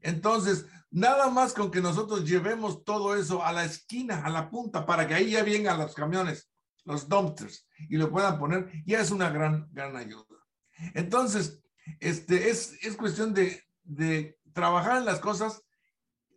Entonces, 0.00 0.66
nada 0.90 1.28
más 1.28 1.52
con 1.52 1.70
que 1.70 1.80
nosotros 1.80 2.24
llevemos 2.24 2.84
todo 2.84 3.14
eso 3.14 3.44
a 3.44 3.52
la 3.52 3.64
esquina, 3.64 4.24
a 4.24 4.30
la 4.30 4.48
punta, 4.48 4.86
para 4.86 5.06
que 5.06 5.14
ahí 5.14 5.30
ya 5.30 5.42
vengan 5.44 5.78
los 5.78 5.94
camiones 5.94 6.50
los 6.84 7.08
dumpsters, 7.08 7.66
y 7.88 7.96
lo 7.96 8.10
puedan 8.10 8.38
poner, 8.38 8.70
ya 8.84 9.00
es 9.00 9.10
una 9.10 9.30
gran, 9.30 9.68
gran 9.72 9.96
ayuda. 9.96 10.24
Entonces, 10.94 11.62
este, 12.00 12.50
es, 12.50 12.78
es 12.82 12.96
cuestión 12.96 13.34
de, 13.34 13.64
de 13.82 14.38
trabajar 14.52 14.98
en 14.98 15.04
las 15.04 15.20
cosas, 15.20 15.62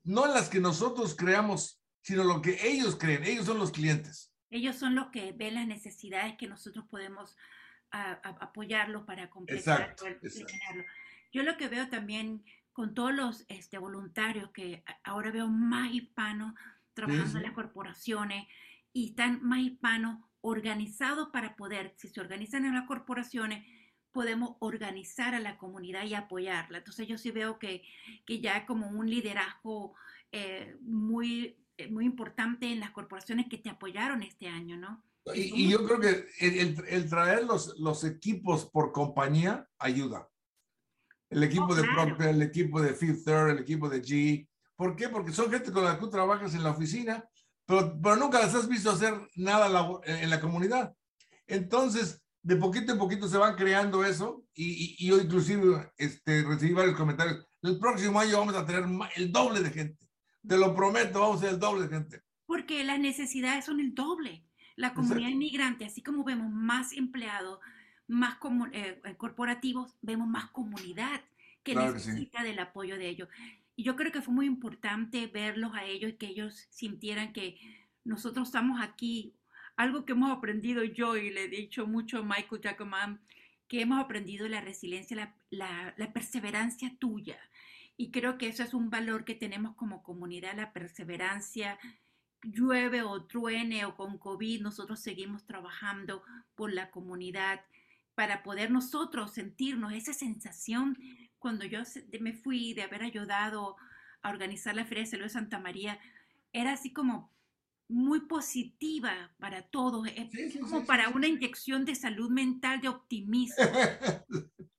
no 0.03 0.25
en 0.25 0.33
las 0.33 0.49
que 0.49 0.59
nosotros 0.59 1.15
creamos, 1.15 1.81
sino 2.01 2.23
lo 2.23 2.41
que 2.41 2.59
ellos 2.67 2.97
creen. 2.97 3.23
Ellos 3.23 3.45
son 3.45 3.59
los 3.59 3.71
clientes. 3.71 4.33
Ellos 4.49 4.75
son 4.75 4.95
los 4.95 5.07
que 5.07 5.31
ven 5.31 5.55
las 5.55 5.67
necesidades 5.67 6.35
que 6.37 6.47
nosotros 6.47 6.85
podemos 6.89 7.35
apoyarlos 7.91 9.03
para 9.05 9.29
completar. 9.29 9.95
Yo 11.31 11.43
lo 11.43 11.57
que 11.57 11.67
veo 11.67 11.89
también 11.89 12.43
con 12.71 12.93
todos 12.93 13.13
los 13.13 13.45
este, 13.49 13.77
voluntarios 13.77 14.51
que 14.51 14.83
ahora 15.03 15.31
veo 15.31 15.47
más 15.47 15.93
hispanos 15.93 16.53
trabajando 16.93 17.25
sí, 17.27 17.31
sí. 17.31 17.37
en 17.37 17.43
las 17.43 17.53
corporaciones 17.53 18.47
y 18.91 19.09
están 19.09 19.43
más 19.43 19.59
hispanos 19.59 20.23
organizados 20.43 21.29
para 21.29 21.55
poder, 21.55 21.93
si 21.97 22.09
se 22.09 22.19
organizan 22.19 22.65
en 22.65 22.75
las 22.75 22.85
corporaciones, 22.85 23.65
podemos 24.11 24.57
organizar 24.59 25.33
a 25.33 25.39
la 25.39 25.57
comunidad 25.57 26.03
y 26.05 26.13
apoyarla. 26.13 26.79
Entonces 26.79 27.07
yo 27.07 27.17
sí 27.17 27.31
veo 27.31 27.57
que, 27.57 27.81
que 28.25 28.41
ya 28.41 28.65
como 28.65 28.89
un 28.89 29.09
liderazgo 29.09 29.95
eh, 30.31 30.77
muy, 30.81 31.57
eh, 31.77 31.87
muy 31.89 32.05
importante 32.05 32.71
en 32.71 32.81
las 32.81 32.91
corporaciones 32.91 33.47
que 33.49 33.57
te 33.57 33.69
apoyaron 33.69 34.21
este 34.21 34.47
año, 34.47 34.77
¿no? 34.77 35.03
Y, 35.33 35.63
y 35.63 35.71
yo 35.71 35.85
creo 35.85 35.99
que 36.01 36.25
el, 36.41 36.75
el, 36.89 37.09
traer 37.09 37.45
los, 37.45 37.79
los 37.79 38.03
equipos 38.03 38.65
por 38.65 38.91
compañía 38.91 39.67
ayuda. 39.79 40.29
El 41.29 41.41
equipo 41.43 41.67
oh, 41.69 41.75
de 41.75 41.83
claro. 41.83 42.17
Procter, 42.17 42.35
el 42.35 42.41
equipo 42.41 42.81
de 42.81 42.93
Fifth 42.93 43.23
Third, 43.23 43.51
el 43.51 43.59
equipo 43.59 43.87
de 43.87 44.01
G. 44.01 44.47
¿Por 44.75 44.97
qué? 44.97 45.07
Porque 45.07 45.31
son 45.31 45.49
gente 45.49 45.71
con 45.71 45.85
la 45.85 45.95
que 45.95 46.01
tú 46.01 46.09
trabajas 46.09 46.53
en 46.53 46.63
la 46.63 46.71
oficina, 46.71 47.27
pero, 47.65 47.99
pero 48.01 48.15
nunca 48.15 48.39
las 48.39 48.53
has 48.55 48.67
visto 48.67 48.91
hacer 48.91 49.13
nada 49.35 49.99
en 50.05 50.29
la 50.29 50.39
comunidad. 50.39 50.95
Entonces, 51.47 52.23
de 52.43 52.57
poquito 52.57 52.91
en 52.91 52.99
poquito 52.99 53.27
se 53.27 53.37
van 53.37 53.55
creando 53.55 54.03
eso 54.03 54.45
y, 54.53 54.95
y, 54.99 55.07
yo 55.07 55.17
inclusive 55.17 55.91
este, 55.97 56.43
recibí 56.43 56.73
varios 56.73 56.97
comentarios. 56.97 57.45
El 57.61 57.79
próximo 57.79 58.19
año 58.19 58.37
vamos 58.37 58.55
a 58.55 58.65
tener 58.65 58.83
el 59.15 59.31
doble 59.31 59.61
de 59.61 59.71
gente. 59.71 60.05
Te 60.45 60.57
lo 60.57 60.75
prometo, 60.75 61.21
vamos 61.21 61.37
a 61.37 61.39
tener 61.39 61.53
el 61.53 61.59
doble 61.59 61.87
de 61.87 61.95
gente. 61.95 62.21
Porque 62.45 62.83
las 62.83 62.99
necesidades 62.99 63.65
son 63.65 63.79
el 63.79 63.95
doble. 63.95 64.45
La 64.75 64.93
comunidad 64.93 65.29
Exacto. 65.29 65.35
inmigrante, 65.35 65.85
así 65.85 66.01
como 66.01 66.23
vemos 66.23 66.51
más 66.51 66.93
empleados, 66.93 67.59
más 68.07 68.35
como, 68.35 68.67
eh, 68.67 69.01
corporativos, 69.17 69.95
vemos 70.01 70.27
más 70.27 70.49
comunidad 70.49 71.21
que 71.63 71.73
claro 71.73 71.93
necesita 71.93 72.39
que 72.39 72.45
sí. 72.45 72.49
del 72.49 72.59
apoyo 72.59 72.97
de 72.97 73.07
ellos. 73.07 73.29
Y 73.75 73.83
yo 73.83 73.95
creo 73.95 74.11
que 74.11 74.21
fue 74.21 74.33
muy 74.33 74.45
importante 74.45 75.27
verlos 75.27 75.73
a 75.73 75.85
ellos 75.85 76.11
y 76.11 76.15
que 76.15 76.27
ellos 76.27 76.67
sintieran 76.69 77.33
que 77.33 77.57
nosotros 78.03 78.47
estamos 78.47 78.81
aquí 78.81 79.33
algo 79.75 80.05
que 80.05 80.13
hemos 80.13 80.31
aprendido 80.31 80.83
yo 80.83 81.17
y 81.17 81.31
le 81.31 81.45
he 81.45 81.47
dicho 81.47 81.87
mucho 81.87 82.19
a 82.19 82.23
Michael 82.23 82.61
Jacoman, 82.61 83.21
que 83.67 83.81
hemos 83.81 83.99
aprendido 83.99 84.47
la 84.47 84.61
resiliencia, 84.61 85.17
la, 85.17 85.35
la, 85.49 85.93
la, 85.97 86.13
perseverancia 86.13 86.95
tuya. 86.99 87.39
Y 87.97 88.11
creo 88.11 88.37
que 88.37 88.47
eso 88.47 88.63
es 88.63 88.73
un 88.73 88.89
valor 88.89 89.25
que 89.25 89.35
tenemos 89.35 89.75
como 89.75 90.03
comunidad, 90.03 90.55
la 90.55 90.73
perseverancia. 90.73 91.79
Llueve 92.43 93.03
o 93.03 93.23
truene 93.23 93.85
o 93.85 93.95
con 93.95 94.17
COVID, 94.17 94.61
nosotros 94.61 94.99
seguimos 94.99 95.45
trabajando 95.45 96.23
por 96.55 96.73
la 96.73 96.91
comunidad 96.91 97.61
para 98.15 98.43
poder 98.43 98.69
nosotros 98.69 99.31
sentirnos 99.31 99.93
esa 99.93 100.13
sensación 100.13 100.97
cuando 101.43 101.65
yo 101.65 101.81
me 102.21 102.31
fui 102.31 102.73
de 102.73 102.83
haber 102.83 103.03
ayudado 103.03 103.75
a 104.21 104.29
organizar 104.29 104.73
la 104.73 104.85
Feria 104.85 105.03
de 105.03 105.09
Salud 105.09 105.25
de 105.25 105.29
Santa 105.29 105.59
María, 105.59 105.99
era 106.53 106.71
así 106.71 106.93
como 106.93 107.33
muy 107.89 108.21
positiva 108.21 109.35
para 109.39 109.61
todos, 109.63 110.07
es 110.07 110.31
sí, 110.31 110.51
sí, 110.51 110.59
como 110.59 110.79
sí, 110.79 110.85
para 110.87 111.09
una 111.09 111.27
inyección 111.27 111.83
de 111.83 111.95
salud 111.95 112.31
mental, 112.31 112.79
de 112.79 112.87
optimismo. 112.87 113.57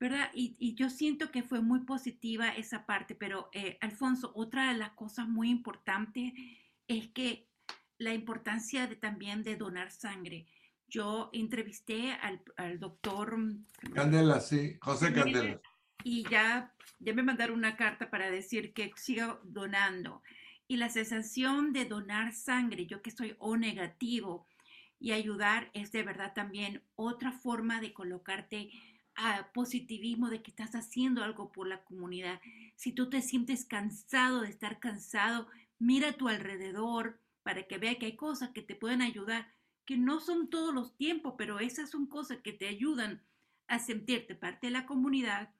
¿Verdad? 0.00 0.30
Y, 0.32 0.56
y, 0.58 0.76
yo 0.76 0.88
siento 0.88 1.30
que 1.30 1.42
fue 1.42 1.60
muy 1.60 1.80
positiva 1.80 2.48
esa 2.48 2.86
parte, 2.86 3.14
pero 3.14 3.50
eh, 3.52 3.76
Alfonso, 3.82 4.32
otra 4.34 4.72
de 4.72 4.78
las 4.78 4.92
cosas 4.92 5.28
muy 5.28 5.50
importantes 5.50 6.32
es 6.86 7.08
que 7.08 7.50
la 7.98 8.14
importancia 8.14 8.86
de, 8.86 8.96
también 8.96 9.42
de 9.42 9.56
donar 9.56 9.90
sangre. 9.90 10.46
Yo 10.86 11.28
entrevisté 11.34 12.12
al, 12.12 12.42
al 12.56 12.78
doctor 12.78 13.36
Candela, 13.92 14.40
sí, 14.40 14.78
José 14.80 15.12
Candela. 15.12 15.60
Y 16.04 16.28
ya, 16.30 16.72
ya 17.00 17.12
me 17.12 17.22
mandaron 17.22 17.58
una 17.58 17.76
carta 17.76 18.10
para 18.10 18.30
decir 18.30 18.72
que 18.72 18.92
siga 18.96 19.38
donando 19.44 20.22
y 20.68 20.76
la 20.76 20.90
sensación 20.90 21.72
de 21.72 21.86
donar 21.86 22.34
sangre, 22.34 22.86
yo 22.86 23.00
que 23.00 23.10
soy 23.10 23.34
O 23.38 23.56
negativo, 23.56 24.46
y 25.00 25.12
ayudar 25.12 25.70
es 25.72 25.92
de 25.92 26.02
verdad 26.02 26.34
también 26.34 26.82
otra 26.94 27.32
forma 27.32 27.80
de 27.80 27.92
colocarte 27.92 28.70
a 29.14 29.50
positivismo 29.52 30.28
de 30.28 30.42
que 30.42 30.50
estás 30.50 30.74
haciendo 30.74 31.24
algo 31.24 31.50
por 31.50 31.66
la 31.66 31.82
comunidad. 31.84 32.40
Si 32.76 32.92
tú 32.92 33.08
te 33.08 33.22
sientes 33.22 33.64
cansado 33.64 34.42
de 34.42 34.50
estar 34.50 34.78
cansado, 34.78 35.48
mira 35.78 36.10
a 36.10 36.12
tu 36.12 36.28
alrededor 36.28 37.18
para 37.42 37.62
que 37.62 37.78
vea 37.78 37.98
que 37.98 38.06
hay 38.06 38.16
cosas 38.16 38.50
que 38.50 38.62
te 38.62 38.74
pueden 38.74 39.00
ayudar, 39.00 39.50
que 39.86 39.96
no 39.96 40.20
son 40.20 40.50
todos 40.50 40.74
los 40.74 40.96
tiempos, 40.96 41.34
pero 41.38 41.60
esas 41.60 41.90
son 41.90 42.06
cosas 42.06 42.38
que 42.42 42.52
te 42.52 42.68
ayudan 42.68 43.22
a 43.68 43.78
sentirte 43.78 44.34
parte 44.34 44.66
de 44.66 44.72
la 44.72 44.86
comunidad 44.86 45.50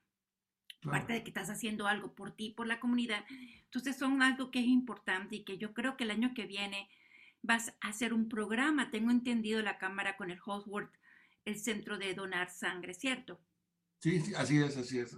Claro. 0.80 0.98
Parte 0.98 1.12
de 1.12 1.22
que 1.24 1.30
estás 1.30 1.50
haciendo 1.50 1.86
algo 1.86 2.14
por 2.14 2.36
ti, 2.36 2.50
por 2.50 2.66
la 2.66 2.78
comunidad. 2.78 3.24
Entonces 3.64 3.96
son 3.96 4.22
algo 4.22 4.50
que 4.50 4.60
es 4.60 4.66
importante 4.66 5.36
y 5.36 5.44
que 5.44 5.58
yo 5.58 5.74
creo 5.74 5.96
que 5.96 6.04
el 6.04 6.10
año 6.10 6.34
que 6.34 6.46
viene 6.46 6.88
vas 7.42 7.74
a 7.80 7.88
hacer 7.88 8.12
un 8.12 8.28
programa, 8.28 8.90
tengo 8.90 9.10
entendido 9.10 9.62
la 9.62 9.78
Cámara 9.78 10.16
con 10.16 10.30
el 10.30 10.40
Hosworth, 10.44 10.92
el 11.44 11.58
Centro 11.58 11.98
de 11.98 12.14
Donar 12.14 12.50
Sangre, 12.50 12.94
¿cierto? 12.94 13.40
Sí, 14.00 14.20
sí 14.20 14.34
así 14.34 14.58
es, 14.58 14.76
así 14.76 14.98
es. 14.98 15.16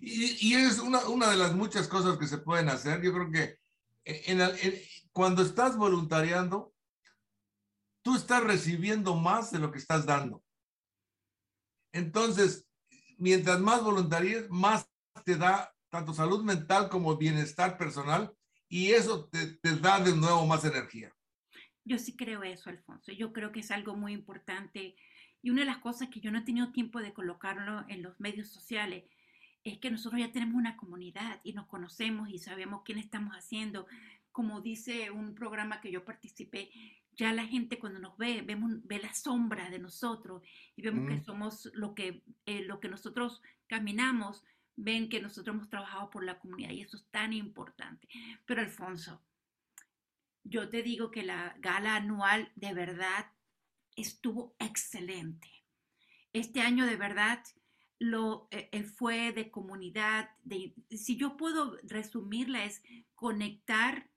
Y, 0.00 0.48
y 0.48 0.54
es 0.54 0.78
una, 0.78 1.06
una, 1.08 1.30
de 1.30 1.36
las 1.36 1.54
muchas 1.54 1.88
cosas 1.88 2.18
que 2.18 2.26
se 2.26 2.38
pueden 2.38 2.68
hacer. 2.68 3.02
Yo 3.02 3.12
creo 3.12 3.30
que 3.30 3.58
en, 4.04 4.40
en, 4.40 4.74
cuando 5.12 5.42
estás 5.42 5.76
voluntariando, 5.76 6.72
tú 8.02 8.16
estás 8.16 8.42
recibiendo 8.42 9.14
más 9.16 9.50
de 9.50 9.58
lo 9.58 9.70
que 9.70 9.78
estás 9.78 10.06
dando. 10.06 10.42
Entonces, 11.92 12.66
mientras 13.18 13.60
más 13.60 13.82
voluntariedad, 13.82 14.48
más 14.48 14.88
te 15.24 15.36
da 15.36 15.74
tanto 15.88 16.14
salud 16.14 16.42
mental 16.42 16.88
como 16.88 17.16
bienestar 17.16 17.76
personal 17.76 18.32
y 18.68 18.92
eso 18.92 19.26
te, 19.26 19.54
te, 19.56 19.76
da 19.76 20.00
de 20.00 20.16
nuevo 20.16 20.46
más 20.46 20.64
energía. 20.64 21.14
Yo 21.84 21.98
sí 21.98 22.16
creo 22.16 22.42
eso, 22.42 22.70
Alfonso. 22.70 23.12
Yo 23.12 23.32
creo 23.32 23.52
que 23.52 23.60
es 23.60 23.70
algo 23.70 23.94
muy 23.94 24.12
importante 24.12 24.96
y 25.42 25.50
una 25.50 25.60
de 25.60 25.66
las 25.66 25.78
cosas 25.78 26.08
que 26.08 26.20
yo 26.20 26.30
no 26.30 26.38
he 26.38 26.42
tenido 26.42 26.72
tiempo 26.72 27.00
de 27.00 27.12
colocarlo 27.12 27.84
en 27.88 28.02
los 28.02 28.18
medios 28.20 28.48
sociales 28.48 29.04
es 29.64 29.78
que 29.78 29.90
nosotros 29.90 30.20
ya 30.20 30.32
tenemos 30.32 30.56
una 30.56 30.76
comunidad 30.76 31.40
y 31.44 31.52
nos 31.52 31.66
conocemos 31.66 32.30
y 32.30 32.38
sabemos 32.38 32.82
quién 32.84 32.98
estamos 32.98 33.34
haciendo. 33.34 33.86
Como 34.30 34.60
dice 34.60 35.10
un 35.10 35.34
programa 35.34 35.80
que 35.80 35.92
yo 35.92 36.04
participé, 36.04 36.70
ya 37.14 37.32
la 37.32 37.46
gente 37.46 37.78
cuando 37.78 37.98
nos 37.98 38.16
ve, 38.16 38.42
vemos, 38.42 38.70
ve 38.84 38.98
la 38.98 39.12
sombra 39.12 39.68
de 39.70 39.78
nosotros 39.78 40.42
y 40.74 40.82
vemos 40.82 41.04
mm. 41.04 41.08
que 41.08 41.24
somos 41.24 41.70
lo 41.74 41.94
que, 41.94 42.22
eh, 42.46 42.62
lo 42.62 42.80
que 42.80 42.88
nosotros 42.88 43.42
caminamos, 43.66 44.44
ven 44.76 45.08
que 45.08 45.20
nosotros 45.20 45.54
hemos 45.54 45.68
trabajado 45.68 46.10
por 46.10 46.24
la 46.24 46.38
comunidad 46.38 46.70
y 46.70 46.82
eso 46.82 46.96
es 46.96 47.06
tan 47.10 47.32
importante. 47.32 48.08
Pero 48.46 48.60
Alfonso, 48.60 49.22
yo 50.44 50.68
te 50.68 50.82
digo 50.82 51.10
que 51.10 51.22
la 51.22 51.54
gala 51.58 51.96
anual 51.96 52.50
de 52.56 52.74
verdad 52.74 53.26
estuvo 53.96 54.54
excelente. 54.58 55.48
Este 56.32 56.60
año 56.60 56.86
de 56.86 56.96
verdad 56.96 57.42
lo 57.98 58.48
eh, 58.50 58.68
eh 58.72 58.82
fue 58.82 59.32
de 59.32 59.50
comunidad, 59.50 60.30
de, 60.42 60.74
si 60.90 61.16
yo 61.16 61.36
puedo 61.36 61.78
resumirla 61.84 62.64
es 62.64 62.82
conectar, 63.14 64.10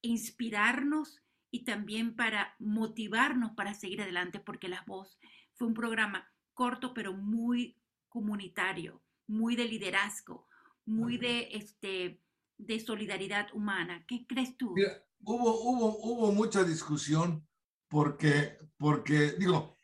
inspirarnos 0.00 1.22
y 1.50 1.64
también 1.64 2.16
para 2.16 2.54
motivarnos 2.58 3.52
para 3.52 3.74
seguir 3.74 4.00
adelante, 4.00 4.40
porque 4.40 4.68
La 4.68 4.84
Voz 4.86 5.18
fue 5.54 5.68
un 5.68 5.74
programa 5.74 6.30
corto 6.56 6.92
pero 6.92 7.12
muy 7.12 7.78
comunitario, 8.08 9.04
muy 9.28 9.54
de 9.54 9.66
liderazgo, 9.66 10.48
muy 10.86 11.18
de, 11.18 11.50
este, 11.52 12.20
de 12.56 12.80
solidaridad 12.80 13.46
humana. 13.52 14.04
¿Qué 14.08 14.26
crees 14.26 14.56
tú? 14.56 14.72
Mira, 14.74 15.04
hubo, 15.20 15.60
hubo, 15.60 15.98
hubo 15.98 16.32
mucha 16.32 16.64
discusión 16.64 17.46
porque, 17.88 18.58
porque 18.78 19.32
digo, 19.38 19.78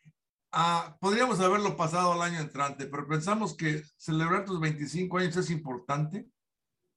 ah, 0.51 0.97
podríamos 0.99 1.39
haberlo 1.39 1.77
pasado 1.77 2.11
al 2.11 2.21
año 2.21 2.39
entrante, 2.39 2.87
pero 2.87 3.07
pensamos 3.07 3.55
que 3.55 3.83
celebrar 3.95 4.43
tus 4.43 4.59
25 4.59 5.19
años 5.19 5.37
es 5.37 5.51
importante 5.51 6.27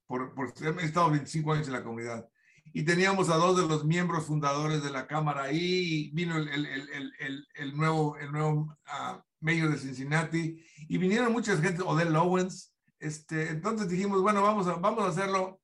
por, 0.06 0.35
por 0.35 0.52
haber 0.66 0.85
estado 0.85 1.11
25 1.11 1.52
años 1.52 1.66
en 1.66 1.75
la 1.75 1.85
comunidad 1.85 2.28
y 2.73 2.83
teníamos 2.83 3.29
a 3.31 3.37
dos 3.37 3.57
de 3.57 3.67
los 3.67 3.85
miembros 3.85 4.27
fundadores 4.27 4.83
de 4.83 4.91
la 4.91 5.07
Cámara 5.07 5.45
ahí, 5.45 5.59
y 5.59 6.11
vino 6.11 6.37
el, 6.37 6.49
el, 6.49 6.67
el, 6.67 7.49
el, 7.55 7.77
nuevo, 7.77 8.17
el 8.19 8.33
nuevo 8.33 8.77
uh, 8.87 9.21
mayor 9.41 9.71
de 9.71 9.79
Cincinnati, 9.79 10.63
y 10.89 10.99
vinieron 10.99 11.33
muchas 11.33 11.61
gente, 11.61 11.83
Odell 11.83 12.15
Owens, 12.17 12.75
este, 12.99 13.51
entonces 13.51 13.89
dijimos, 13.89 14.23
bueno, 14.23 14.43
vamos 14.43 14.67
a, 14.67 14.75
vamos 14.75 15.05
a 15.05 15.09
hacerlo 15.09 15.61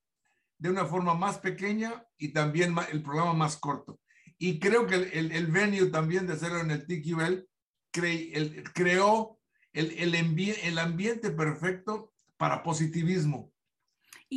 de 0.58 0.70
una 0.70 0.84
forma 0.84 1.14
más 1.14 1.38
pequeña 1.38 2.04
y 2.16 2.28
también 2.32 2.74
el 2.90 3.02
programa 3.02 3.32
más 3.32 3.56
corto. 3.56 3.98
y 4.38 4.58
creo 4.58 4.86
que 4.86 4.94
el, 4.94 5.46
venue 5.48 5.86
también 5.86 6.26
de 6.26 6.34
hacerlo 6.34 6.60
en 6.60 6.70
el 6.70 6.86
TQL 6.86 7.48
cre, 7.92 8.64
creó 8.74 9.38
el, 9.72 10.14
el, 10.14 10.78
ambiente 10.78 11.30
perfecto 11.30 12.12
para 12.36 12.62
positivismo. 12.62 13.51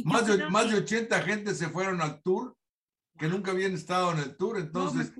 Más 0.03 0.27
de, 0.27 0.49
más 0.49 0.69
de 0.69 0.77
80 0.77 1.21
gente 1.21 1.55
se 1.55 1.69
fueron 1.69 2.01
al 2.01 2.21
tour 2.21 2.55
que 3.17 3.27
nunca 3.27 3.51
habían 3.51 3.73
estado 3.73 4.11
en 4.11 4.19
el 4.19 4.35
tour, 4.35 4.57
entonces... 4.57 5.11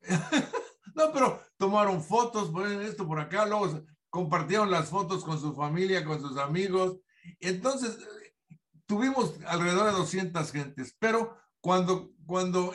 No, 0.94 1.10
pero 1.10 1.40
tomaron 1.56 2.02
fotos, 2.02 2.50
ponen 2.50 2.82
esto 2.82 3.06
por 3.06 3.18
acá, 3.18 3.46
luego 3.46 3.82
compartieron 4.10 4.70
las 4.70 4.90
fotos 4.90 5.24
con 5.24 5.40
su 5.40 5.54
familia, 5.54 6.04
con 6.04 6.20
sus 6.20 6.36
amigos. 6.36 6.98
Entonces, 7.40 7.96
tuvimos 8.84 9.34
alrededor 9.46 9.86
de 9.86 9.92
200 9.92 10.52
gentes, 10.52 10.94
pero 10.98 11.34
cuando, 11.62 12.12
cuando 12.26 12.74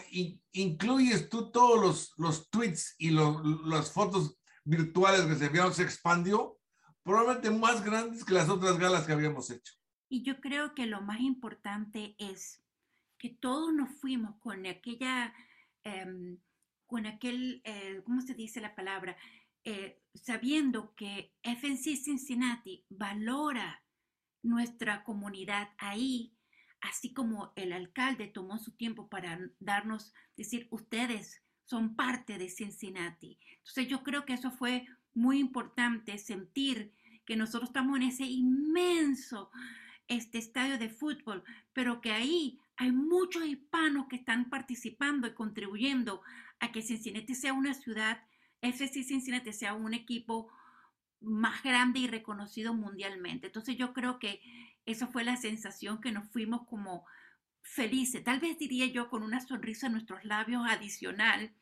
incluyes 0.52 1.30
tú 1.30 1.52
todos 1.52 1.80
los, 1.80 2.14
los 2.18 2.50
tweets 2.50 2.96
y 2.98 3.12
las 3.12 3.92
fotos 3.92 4.40
virtuales 4.64 5.26
que 5.26 5.36
se 5.36 5.46
enviaron, 5.46 5.74
se 5.74 5.84
expandió, 5.84 6.58
probablemente 7.04 7.52
más 7.52 7.84
grandes 7.84 8.26
que 8.26 8.34
las 8.34 8.50
otras 8.50 8.80
galas 8.80 9.06
que 9.06 9.14
habíamos 9.14 9.52
hecho. 9.52 9.74
Y 10.10 10.24
yo 10.24 10.40
creo 10.40 10.74
que 10.74 10.86
lo 10.86 11.02
más 11.02 11.20
importante 11.20 12.16
es 12.18 12.64
que 13.18 13.30
todos 13.30 13.74
nos 13.74 13.92
fuimos 14.00 14.36
con 14.40 14.66
aquella, 14.66 15.34
em, 15.84 16.38
con 16.86 17.06
aquel, 17.06 17.62
eh, 17.66 18.02
¿cómo 18.06 18.22
se 18.22 18.34
dice 18.34 18.62
la 18.62 18.76
palabra? 18.76 19.18
Eh, 19.64 20.02
sabiendo 20.14 20.96
que 20.96 21.34
FNC 21.44 21.98
Cincinnati 21.98 22.86
valora 22.90 23.84
nuestra 24.44 25.04
comunidad 25.04 25.70
ahí, 25.78 26.38
así 26.80 27.14
como 27.14 27.52
el 27.56 27.74
alcalde 27.74 28.28
tomó 28.28 28.58
su 28.60 28.72
tiempo 28.72 29.10
para 29.10 29.40
darnos, 29.60 30.14
decir, 30.38 30.68
ustedes 30.72 31.44
son 31.66 31.96
parte 31.96 32.38
de 32.38 32.50
Cincinnati. 32.50 33.40
Entonces 33.58 33.90
yo 33.90 34.04
creo 34.04 34.26
que 34.26 34.34
eso 34.34 34.52
fue 34.52 34.88
muy 35.14 35.40
importante, 35.40 36.18
sentir 36.18 36.94
que 37.26 37.36
nosotros 37.36 37.70
estamos 37.70 37.98
en 37.98 38.04
ese 38.04 38.26
inmenso 38.26 39.52
este 40.08 40.38
estadio 40.38 40.78
de 40.78 40.90
fútbol, 40.90 41.44
pero 41.74 42.02
que 42.02 42.12
ahí 42.12 42.60
hay 42.78 42.92
muchos 42.92 43.46
hispanos 43.46 44.08
que 44.08 44.18
están 44.18 44.50
participando 44.50 45.28
y 45.28 45.34
contribuyendo 45.34 46.22
a 46.60 46.72
que 46.72 46.82
Cincinnati 46.82 47.36
sea 47.36 47.54
una 47.54 47.74
ciudad, 47.74 48.22
FC 48.62 49.04
Cincinnati 49.04 49.54
sea 49.54 49.74
un 49.74 49.94
equipo 49.94 50.52
más 51.20 51.64
grande 51.64 52.00
y 52.00 52.08
reconocido 52.08 52.74
mundialmente. 52.74 53.48
Entonces 53.48 53.78
yo 53.78 53.94
creo 53.94 54.20
que 54.20 54.42
esa 54.86 55.08
fue 55.08 55.24
la 55.24 55.36
sensación 55.36 56.00
que 56.00 56.12
nos 56.12 56.30
fuimos 56.30 56.68
como 56.68 57.06
felices, 57.62 58.24
tal 58.24 58.40
vez 58.40 58.58
diría 58.58 58.86
yo 58.86 59.10
con 59.10 59.24
una 59.24 59.42
sonrisa 59.42 59.88
en 59.88 59.94
nuestros 59.94 60.24
labios 60.24 60.64
adicional, 60.68 61.54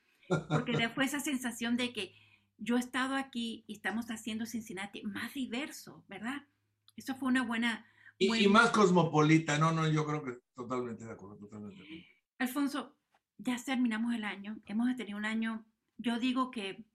porque 0.50 0.74
después 0.78 1.08
esa 1.08 1.20
sensación 1.20 1.78
de 1.78 1.94
que 1.94 2.14
yo 2.58 2.78
he 2.78 2.80
estado 2.80 3.16
aquí 3.16 3.66
y 3.68 3.74
estamos 3.74 4.12
haciendo 4.12 4.46
Cincinnati 4.46 5.02
más 5.04 5.34
diverso, 5.34 6.06
¿verdad? 6.08 6.44
Eso 6.96 7.16
fue 7.16 7.30
una 7.30 7.44
buena... 7.44 7.86
Y, 8.18 8.48
más 8.48 8.70
cosmopolita, 8.72 9.58
no, 9.58 9.72
no, 9.72 9.88
yo 9.90 10.06
creo 10.06 10.24
que 10.24 10.40
totalmente 10.56 11.04
de 11.04 11.12
acuerdo, 11.12 11.38
totalmente 11.38 11.82
de 11.82 11.84
acuerdo. 11.84 12.06
Alfonso, 12.40 12.96
ya 13.38 13.58
terminamos 13.64 14.14
el 14.16 14.24
año, 14.24 14.58
hemos 14.66 14.96
tenido 14.96 15.18
un 15.18 15.26
año, 15.26 15.66
yo 15.98 16.20
digo 16.20 16.52
que 16.52 16.86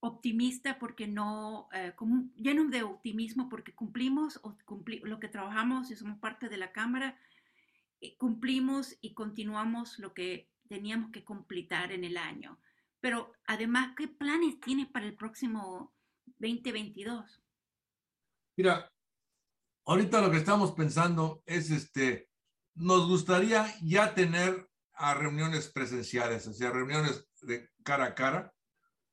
optimista 0.00 0.78
porque 0.78 1.06
no, 1.06 1.68
eh, 1.72 1.94
lleno 2.36 2.64
de 2.70 2.82
optimismo 2.82 3.48
porque 3.48 3.74
cumplimos 3.74 4.40
o 4.42 4.56
lo 5.02 5.20
que 5.20 5.28
trabajamos 5.28 5.90
y 5.90 5.96
somos 5.96 6.18
parte 6.18 6.48
de 6.48 6.56
la 6.56 6.72
Cámara, 6.72 7.18
eh, 8.00 8.16
cumplimos 8.16 8.96
y 9.00 9.12
continuamos 9.12 9.98
lo 9.98 10.14
que 10.14 10.50
teníamos 10.68 11.10
que 11.10 11.24
completar 11.24 11.92
en 11.92 12.04
el 12.04 12.16
año. 12.16 12.58
Pero 13.00 13.32
además, 13.46 13.94
¿qué 13.96 14.08
planes 14.08 14.60
tienes 14.60 14.86
para 14.86 15.06
el 15.06 15.14
próximo 15.14 15.92
2022? 16.38 17.42
Mira, 18.56 18.90
ahorita 19.88 20.20
lo 20.20 20.30
que 20.30 20.36
estamos 20.36 20.72
pensando 20.72 21.42
es, 21.46 21.70
este, 21.70 22.28
nos 22.74 23.08
gustaría 23.08 23.74
ya 23.82 24.14
tener 24.14 24.68
a 24.92 25.14
reuniones 25.14 25.68
presenciales, 25.68 26.46
o 26.46 26.52
sea, 26.52 26.70
reuniones 26.70 27.26
de 27.40 27.70
cara 27.82 28.04
a 28.04 28.14
cara, 28.14 28.52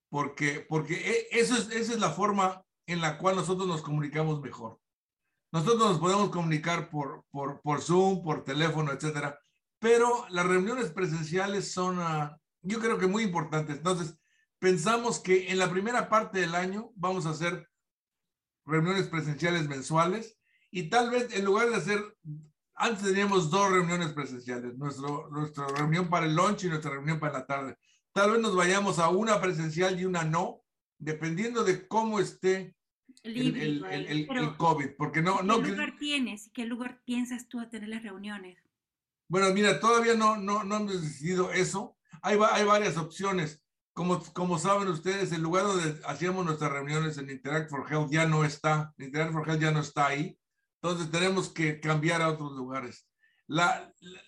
porque, 0.09 0.65
porque 0.67 0.95
e, 0.95 1.39
eso 1.39 1.55
es, 1.55 1.69
esa 1.71 1.93
es 1.93 1.99
la 1.99 2.11
forma 2.11 2.61
en 2.87 2.99
la 2.99 3.17
cual 3.17 3.37
nosotros 3.37 3.67
nos 3.67 3.81
comunicamos 3.81 4.41
mejor. 4.41 4.79
Nosotros 5.53 5.91
nos 5.91 5.99
podemos 5.99 6.29
comunicar 6.29 6.89
por, 6.89 7.23
por, 7.31 7.61
por 7.61 7.81
Zoom, 7.81 8.21
por 8.21 8.43
teléfono, 8.43 8.91
etcétera, 8.91 9.39
pero 9.79 10.25
las 10.29 10.45
reuniones 10.45 10.91
presenciales 10.91 11.71
son, 11.71 11.99
uh, 11.99 12.35
yo 12.63 12.79
creo 12.79 12.97
que 12.97 13.07
muy 13.07 13.23
importantes. 13.23 13.77
Entonces, 13.77 14.17
pensamos 14.59 15.19
que 15.19 15.51
en 15.51 15.57
la 15.57 15.69
primera 15.69 16.09
parte 16.09 16.41
del 16.41 16.53
año 16.53 16.91
vamos 16.95 17.25
a 17.25 17.29
hacer 17.29 17.69
reuniones 18.65 19.07
presenciales 19.07 19.69
mensuales 19.69 20.34
y 20.75 20.89
tal 20.89 21.09
vez 21.09 21.33
en 21.33 21.45
lugar 21.45 21.69
de 21.69 21.77
hacer, 21.77 22.03
antes 22.73 23.05
teníamos 23.05 23.49
dos 23.49 23.71
reuniones 23.71 24.11
presenciales, 24.11 24.77
nuestro, 24.77 25.29
nuestra 25.31 25.69
reunión 25.69 26.09
para 26.09 26.25
el 26.25 26.35
lunch 26.35 26.65
y 26.65 26.67
nuestra 26.67 26.91
reunión 26.91 27.17
para 27.17 27.39
la 27.39 27.45
tarde. 27.45 27.77
Tal 28.11 28.31
vez 28.31 28.41
nos 28.41 28.57
vayamos 28.57 28.99
a 28.99 29.07
una 29.07 29.39
presencial 29.39 29.97
y 29.97 30.03
una 30.03 30.25
no, 30.25 30.65
dependiendo 30.97 31.63
de 31.63 31.87
cómo 31.87 32.19
esté 32.19 32.75
el, 33.23 33.55
el, 33.55 33.85
el, 33.85 34.27
el, 34.29 34.57
COVID, 34.57 34.97
porque 34.97 35.21
no... 35.21 35.41
no 35.43 35.61
¿Qué 35.61 35.69
lugar 35.69 35.95
tienes? 35.97 36.51
¿Qué 36.53 36.65
lugar 36.65 37.01
piensas 37.05 37.47
tú 37.47 37.61
a 37.61 37.69
tener 37.69 37.87
las 37.87 38.03
reuniones? 38.03 38.57
Bueno, 39.29 39.53
mira, 39.53 39.79
todavía 39.79 40.15
no, 40.15 40.35
no, 40.35 40.65
no 40.65 40.75
hemos 40.75 41.01
decidido 41.01 41.53
eso. 41.53 41.95
Hay, 42.21 42.37
hay 42.51 42.65
varias 42.65 42.97
opciones. 42.97 43.63
Como, 43.93 44.21
como 44.33 44.59
saben 44.59 44.89
ustedes, 44.89 45.31
el 45.31 45.41
lugar 45.41 45.63
donde 45.63 46.01
hacíamos 46.05 46.45
nuestras 46.45 46.69
reuniones 46.69 47.17
en 47.17 47.29
Interact 47.29 47.69
for 47.69 47.89
Health 47.89 48.11
ya 48.11 48.27
no 48.27 48.43
está. 48.43 48.93
Interact 48.97 49.31
for 49.31 49.49
Health 49.49 49.61
ya 49.61 49.71
no 49.71 49.79
está 49.79 50.07
ahí. 50.07 50.37
Entonces 50.85 51.09
tenemos 51.09 51.49
que 51.49 51.79
cambiar 51.79 52.21
a 52.21 52.29
otros 52.29 52.51
lugares. 52.51 53.09
La, 53.47 53.91
la, 54.01 54.21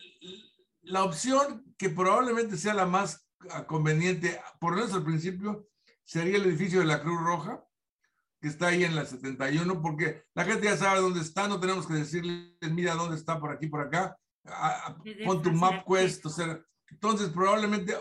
la 0.81 1.03
opción 1.03 1.63
que 1.77 1.89
probablemente 1.89 2.57
sea 2.57 2.73
la 2.73 2.87
más 2.87 3.29
ah, 3.51 3.67
conveniente, 3.67 4.41
por 4.59 4.71
lo 4.71 4.77
menos 4.77 4.93
al 4.95 5.03
principio, 5.03 5.67
sería 6.03 6.37
el 6.37 6.47
edificio 6.47 6.79
de 6.79 6.87
la 6.87 7.01
Cruz 7.01 7.21
Roja, 7.21 7.63
que 8.41 8.47
está 8.47 8.69
ahí 8.69 8.83
en 8.83 8.95
la 8.95 9.05
71, 9.05 9.83
porque 9.83 10.23
la 10.33 10.45
gente 10.45 10.65
ya 10.65 10.77
sabe 10.77 10.99
dónde 10.99 11.21
está, 11.21 11.47
no 11.47 11.59
tenemos 11.59 11.85
que 11.85 11.93
decirles, 11.93 12.55
mira 12.71 12.95
dónde 12.95 13.17
está, 13.17 13.39
por 13.39 13.51
aquí, 13.51 13.67
por 13.67 13.81
acá 13.81 14.17
con 15.25 15.43
tu 15.43 15.51
MapQuest, 15.51 16.25
o 16.25 16.29
sea, 16.29 16.59
entonces 16.89 17.29
probablemente 17.29 17.95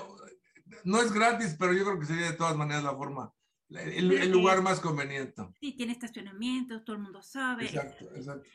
no 0.84 1.02
es 1.02 1.12
gratis, 1.12 1.56
pero 1.58 1.74
yo 1.74 1.84
creo 1.84 1.98
que 1.98 2.06
sería 2.06 2.30
de 2.30 2.36
todas 2.38 2.56
maneras 2.56 2.84
la 2.84 2.96
forma, 2.96 3.34
el, 3.70 4.30
lugar 4.30 4.62
más 4.62 4.80
conveniente. 4.80 5.42
Sí, 5.60 5.72
tiene 5.72 5.92
estacionamiento, 5.92 6.82
todo 6.84 6.96
el 6.96 7.02
mundo 7.02 7.22
sabe. 7.22 7.64
Exacto, 7.66 8.04
exacto. 8.14 8.48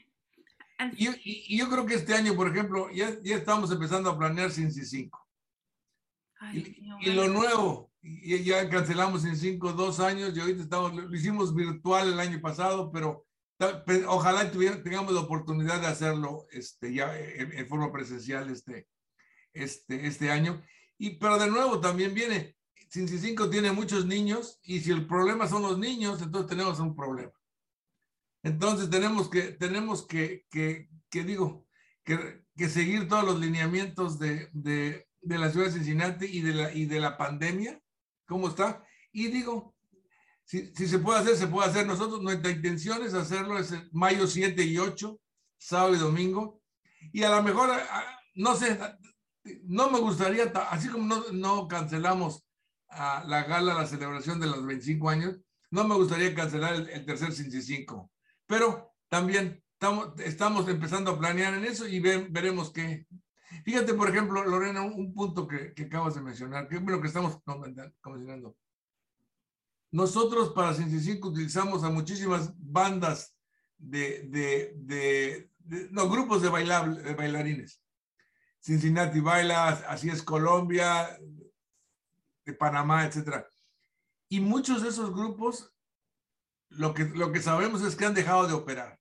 Y, 0.97 1.09
y, 1.53 1.57
yo 1.59 1.69
creo 1.69 1.85
que 1.85 1.93
este 1.93 2.15
año, 2.15 2.35
por 2.35 2.47
ejemplo, 2.47 2.89
ya, 2.91 3.15
ya 3.21 3.35
estamos 3.35 3.71
empezando 3.71 4.09
a 4.09 4.17
planear 4.17 4.51
Cincy 4.51 4.83
5. 4.83 5.27
y, 6.53 6.83
y, 7.01 7.13
lo 7.13 7.27
nuevo, 7.27 7.91
y 8.01 8.43
ya 8.43 8.67
cancelamos 8.67 9.23
en 9.25 9.37
5 9.37 9.73
dos 9.73 9.99
años 9.99 10.35
y 10.35 10.39
ahorita 10.39 10.63
estamos, 10.63 10.95
lo 10.95 11.15
hicimos 11.15 11.53
virtual 11.53 12.11
el 12.11 12.19
año 12.19 12.41
pasado, 12.41 12.91
pero 12.91 13.27
Ojalá 14.07 14.51
tengamos 14.51 15.13
la 15.13 15.19
oportunidad 15.21 15.81
de 15.81 15.87
hacerlo 15.87 16.47
este, 16.51 16.93
ya 16.93 17.15
en, 17.17 17.67
forma 17.67 17.91
presencial 17.91 18.49
este, 18.49 18.87
este, 19.53 20.07
este 20.07 20.31
año. 20.31 20.63
Y, 20.97 21.11
pero 21.17 21.37
de 21.37 21.49
nuevo 21.49 21.79
también 21.79 22.13
viene, 22.13 22.55
Cincy 22.91 23.19
5 23.19 23.49
tiene 23.49 23.71
muchos 23.71 24.05
niños 24.05 24.59
y 24.63 24.81
si 24.81 24.91
el 24.91 25.07
problema 25.07 25.47
son 25.47 25.61
los 25.61 25.77
niños, 25.77 26.21
entonces 26.21 26.49
tenemos 26.49 26.79
un 26.81 26.93
problema. 26.93 27.31
Entonces 28.43 28.89
tenemos 28.89 29.29
que, 29.29 29.43
tenemos 29.53 30.05
que, 30.05 30.45
que, 30.51 30.89
que 31.09 31.23
digo, 31.23 31.65
que, 32.03 32.43
que, 32.57 32.67
seguir 32.67 33.07
todos 33.07 33.23
los 33.23 33.39
lineamientos 33.39 34.19
de, 34.19 34.49
de, 34.51 35.07
de, 35.21 35.37
la 35.37 35.49
ciudad 35.49 35.67
de 35.67 35.73
Cincinnati 35.73 36.25
y 36.25 36.41
de 36.41 36.53
la, 36.53 36.73
y 36.73 36.85
de 36.85 36.99
la 36.99 37.17
pandemia, 37.17 37.81
cómo 38.25 38.49
está. 38.49 38.83
Y 39.13 39.27
digo, 39.27 39.73
si, 40.43 40.73
se 40.73 40.99
puede 40.99 41.19
hacer, 41.19 41.37
se 41.37 41.47
puede 41.47 41.69
hacer. 41.69 41.87
Nosotros, 41.87 42.21
nuestra 42.21 42.51
intención 42.51 43.03
es 43.03 43.13
hacerlo 43.13 43.57
es 43.57 43.73
mayo 43.93 44.27
7 44.27 44.61
y 44.65 44.77
8, 44.77 45.17
sábado 45.57 45.95
y 45.95 45.99
domingo. 45.99 46.61
Y 47.13 47.23
a 47.23 47.29
lo 47.29 47.41
mejor, 47.41 47.69
no 48.35 48.55
sé, 48.55 48.77
no 49.63 49.89
me 49.89 49.99
gustaría, 49.99 50.51
así 50.69 50.89
como 50.89 51.05
no, 51.05 51.23
no 51.31 51.67
cancelamos 51.69 52.45
a 52.91 53.23
la 53.25 53.43
gala, 53.43 53.73
la 53.73 53.87
celebración 53.87 54.39
de 54.39 54.47
los 54.47 54.65
25 54.65 55.09
años, 55.09 55.39
no 55.69 55.87
me 55.87 55.95
gustaría 55.95 56.35
cancelar 56.35 56.75
el, 56.75 57.05
tercer 57.05 57.31
55. 57.31 58.11
Pero 58.45 58.93
también 59.09 59.63
estamos, 59.73 60.19
estamos 60.19 60.67
empezando 60.67 61.11
a 61.11 61.19
planear 61.19 61.53
en 61.53 61.65
eso 61.65 61.87
y 61.87 61.99
veremos 61.99 62.71
qué. 62.71 63.07
Fíjate, 63.63 63.93
por 63.93 64.09
ejemplo, 64.09 64.43
Lorena, 64.43 64.81
un, 64.81 65.13
punto 65.13 65.47
que, 65.47 65.73
que, 65.73 65.83
acabas 65.83 66.15
de 66.15 66.21
mencionar, 66.21 66.67
que 66.67 66.75
es 66.75 66.81
lo 66.81 67.01
que 67.01 67.07
estamos 67.07 67.39
mencionando. 67.45 68.55
Nosotros 69.91 70.53
para 70.53 70.73
5 70.73 71.27
utilizamos 71.27 71.83
a 71.83 71.89
muchísimas 71.89 72.53
bandas 72.57 73.35
de, 73.77 74.23
de, 74.29 74.73
de, 74.77 75.49
no, 75.91 76.09
grupos 76.09 76.41
de, 76.41 76.49
bailarines. 76.49 77.81
Cincinnati 78.59 79.19
Baila, 79.19 79.69
así 79.87 80.09
es 80.09 80.21
Colombia, 80.21 81.17
de 82.45 82.53
Panamá, 82.53 83.05
etcétera. 83.05 83.47
Y 84.29 84.39
muchos 84.39 84.81
de 84.81 84.89
esos 84.89 85.13
grupos, 85.13 85.73
lo 86.69 86.93
que, 86.93 87.05
lo 87.05 87.31
que 87.31 87.41
sabemos 87.41 87.81
es 87.81 87.95
que 87.95 88.05
han 88.05 88.13
dejado 88.13 88.47
de 88.47 88.53
operar. 88.53 88.99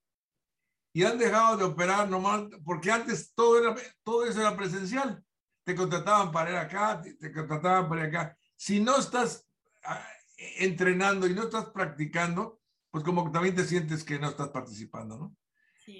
Y 0.92 1.04
han 1.04 1.18
dejado 1.18 1.56
de 1.56 1.64
operar 1.64 2.08
nomás, 2.08 2.42
porque 2.64 2.90
antes 2.90 3.32
todo, 3.34 3.58
era, 3.58 3.76
todo 4.02 4.26
eso 4.26 4.40
era 4.40 4.56
presencial. 4.56 5.24
Te 5.64 5.74
contrataban 5.74 6.32
para 6.32 6.50
ir 6.50 6.56
acá, 6.56 7.00
te, 7.00 7.32
contrataban 7.32 7.88
para 7.88 8.02
ir 8.02 8.08
acá. 8.08 8.36
Si 8.56 8.80
no 8.80 8.98
estás 8.98 9.46
ah, 9.84 10.04
entrenando 10.58 11.26
y 11.26 11.34
no 11.34 11.44
estás 11.44 11.66
practicando, 11.66 12.60
pues 12.90 13.04
como 13.04 13.24
que 13.24 13.30
también 13.30 13.54
te 13.54 13.64
sientes 13.64 14.02
que 14.02 14.18
no 14.18 14.30
estás 14.30 14.48
participando, 14.48 15.16
¿no? 15.16 15.36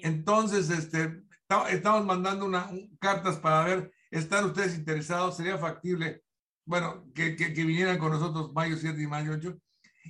Entonces, 0.03 0.69
este, 0.69 1.23
estamos 1.69 2.05
mandando 2.05 2.45
una, 2.45 2.69
cartas 2.99 3.37
para 3.37 3.63
ver, 3.63 3.93
¿están 4.09 4.45
ustedes 4.45 4.75
interesados? 4.75 5.37
Sería 5.37 5.57
factible, 5.57 6.23
bueno, 6.65 7.11
que, 7.13 7.35
que, 7.35 7.63
vinieran 7.63 7.97
con 7.97 8.11
nosotros 8.11 8.53
mayo 8.53 8.77
7 8.77 9.01
y 9.01 9.07
mayo 9.07 9.33
8. 9.33 9.57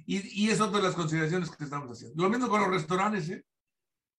Y, 0.05 0.45
y 0.45 0.49
es 0.49 0.61
otra 0.61 0.77
de 0.77 0.83
las 0.83 0.95
consideraciones 0.95 1.49
que 1.49 1.63
estamos 1.63 1.91
haciendo. 1.91 2.23
Lo 2.23 2.29
mismo 2.29 2.47
con 2.47 2.61
los 2.61 2.69
restaurantes, 2.69 3.29
¿eh? 3.29 3.45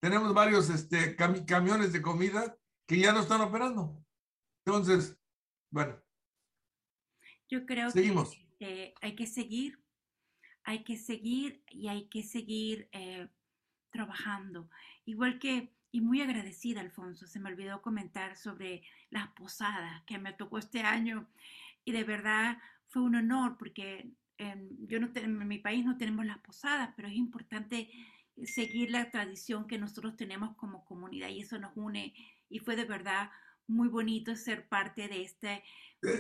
Tenemos 0.03 0.35
varios 0.35 0.69
este, 0.69 1.15
camiones 1.15 1.93
de 1.93 2.03
comida 2.03 2.57
que 2.89 2.99
ya 2.99 3.13
no 3.13 3.21
están 3.21 3.41
operando. 3.41 4.05
Entonces, 4.67 5.17
bueno. 5.71 5.97
Yo 7.49 7.65
creo 7.67 7.89
Seguimos. 7.91 8.37
que 8.59 8.95
hay 9.01 9.15
que 9.15 9.27
seguir, 9.29 9.81
hay 10.65 10.83
que 10.83 10.97
seguir 10.97 11.63
y 11.69 11.87
hay 11.87 12.09
que 12.09 12.25
seguir 12.25 12.89
eh, 12.91 13.29
trabajando. 13.91 14.69
Igual 15.05 15.39
que, 15.39 15.73
y 15.93 16.01
muy 16.01 16.21
agradecida, 16.21 16.81
Alfonso, 16.81 17.29
se 17.29 17.39
me 17.39 17.51
olvidó 17.51 17.81
comentar 17.81 18.37
sobre 18.37 18.83
las 19.11 19.29
posadas 19.29 20.03
que 20.05 20.19
me 20.19 20.33
tocó 20.33 20.59
este 20.59 20.81
año. 20.81 21.31
Y 21.85 21.93
de 21.93 22.05
verdad 22.05 22.59
fue 22.89 23.03
un 23.03 23.17
honor 23.17 23.57
porque 23.59 24.13
yo 24.89 25.01
no 25.01 25.11
en 25.15 25.47
mi 25.47 25.59
país 25.59 25.85
no 25.85 25.97
tenemos 25.97 26.27
las 26.27 26.39
posadas, 26.39 26.91
pero 26.97 27.09
es 27.09 27.15
importante 27.15 27.89
seguir 28.45 28.91
la 28.91 29.11
tradición 29.11 29.67
que 29.67 29.79
nosotros 29.79 30.17
tenemos 30.17 30.57
como 30.57 30.85
comunidad 30.85 31.29
y 31.29 31.41
eso 31.41 31.59
nos 31.59 31.73
une 31.77 32.15
y 32.49 32.59
fue 32.59 32.77
de 32.77 32.85
verdad 32.85 33.31
muy 33.67 33.89
bonito 33.89 34.35
ser 34.37 34.69
parte 34.69 35.09
de 35.09 35.23
este 35.23 35.53
eh. 35.55 35.63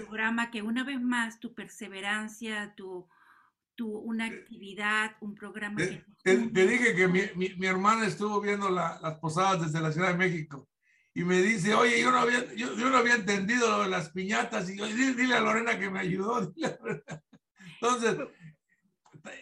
programa 0.04 0.50
que 0.50 0.62
una 0.62 0.84
vez 0.84 1.00
más 1.00 1.40
tu 1.40 1.54
perseverancia, 1.54 2.74
tu, 2.76 3.08
tu 3.74 3.98
una 3.98 4.28
eh. 4.28 4.30
actividad, 4.30 5.16
un 5.20 5.34
programa. 5.34 5.76
Te, 5.76 6.04
te, 6.22 6.66
dije 6.66 6.94
que 6.94 7.08
mi, 7.08 7.20
mi, 7.34 7.54
mi 7.56 7.66
hermana 7.66 8.06
estuvo 8.06 8.40
viendo 8.40 8.70
la, 8.70 9.00
las 9.02 9.18
posadas 9.18 9.62
desde 9.62 9.80
la 9.80 9.92
Ciudad 9.92 10.12
de 10.12 10.18
México 10.18 10.68
y 11.14 11.24
me 11.24 11.42
dice, 11.42 11.74
oye, 11.74 12.00
yo 12.00 12.10
no 12.10 12.18
había, 12.18 12.54
yo, 12.54 12.74
yo 12.76 12.88
no 12.88 12.96
había 12.96 13.14
entendido 13.14 13.68
lo 13.68 13.82
de 13.82 13.90
las 13.90 14.10
piñatas 14.10 14.70
y 14.70 14.78
yo, 14.78 14.86
dile, 14.86 15.14
dile 15.14 15.34
a 15.34 15.40
Lorena 15.40 15.78
que 15.78 15.90
me 15.90 16.00
ayudó. 16.00 16.52
Entonces, 17.74 18.16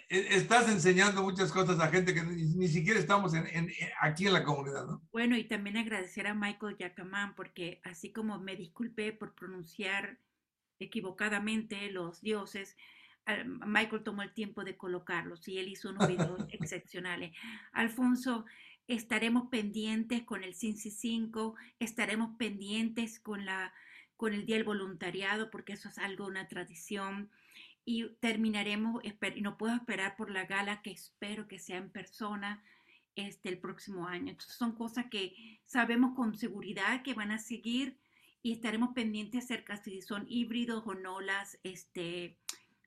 e, 0.09 0.37
estás 0.37 0.69
enseñando 0.69 1.23
muchas 1.23 1.53
cosas 1.53 1.79
a 1.79 1.89
gente 1.89 2.13
que 2.13 2.23
ni, 2.23 2.69
siquiera 2.69 2.99
estamos 2.99 3.35
en, 3.35 3.47
aquí 4.01 4.27
en 4.27 4.33
la 4.33 4.43
comunidad, 4.43 4.87
¿no? 4.87 5.03
Bueno, 5.13 5.37
y 5.37 5.45
también 5.45 5.77
agradecer 5.77 6.27
a 6.27 6.35
Michael 6.35 6.77
Yacamán, 6.77 7.35
porque 7.37 7.81
así 7.85 8.13
como 8.13 8.41
me 8.41 8.57
disculpé 8.57 9.13
por 9.13 9.35
pronunciar 9.35 10.19
equivocadamente 10.81 11.91
los 11.91 12.21
dioses, 12.21 12.77
Michael 13.47 14.03
tomó 14.03 14.23
el 14.23 14.33
tiempo 14.33 14.65
de 14.65 14.77
colocarlos 14.77 15.47
y 15.47 15.59
él 15.59 15.69
hizo 15.69 15.91
unos 15.91 16.09
videos 16.09 16.47
excepcionales. 16.51 17.33
Alfonso, 17.73 18.45
estaremos 18.91 19.49
pendientes 19.51 20.25
con 20.25 20.43
el 20.43 20.55
CINCI 20.55 20.91
5, 20.91 21.55
estaremos 21.79 22.37
pendientes 22.37 23.21
con, 23.21 23.45
la, 23.45 23.73
con 24.17 24.35
el 24.35 24.47
Día 24.47 24.57
del 24.57 24.65
Voluntariado, 24.65 25.49
porque 25.51 25.75
eso 25.75 25.89
es 25.89 25.99
algo, 25.99 26.27
una 26.27 26.49
tradición 26.49 27.31
y 27.85 28.09
terminaremos, 28.21 29.01
y 29.05 29.41
no 29.43 29.57
puedo 29.57 29.77
esperar 29.77 30.17
por 30.17 30.31
la 30.31 30.45
gala 30.45 30.83
que 30.83 30.91
espero 30.91 31.47
que 31.47 31.61
sea 31.61 31.77
en 31.77 31.91
persona 31.91 32.65
este, 33.15 33.49
el 33.49 33.59
próximo 33.59 34.09
año. 34.09 34.33
Entonces 34.33 34.57
son 34.57 34.75
cosas 34.75 35.07
que 35.09 35.61
sabemos 35.67 36.17
con 36.17 36.37
seguridad 36.37 37.03
que 37.03 37.15
van 37.15 37.31
a 37.31 37.39
seguir 37.39 37.97
y 38.43 38.53
estaremos 38.53 38.93
pendientes 38.93 39.45
acerca 39.45 39.77
si 39.77 40.03
son 40.03 40.27
híbridos 40.29 40.83
o 40.85 40.95
no 40.95 41.21
las, 41.21 41.61
este, 41.63 42.39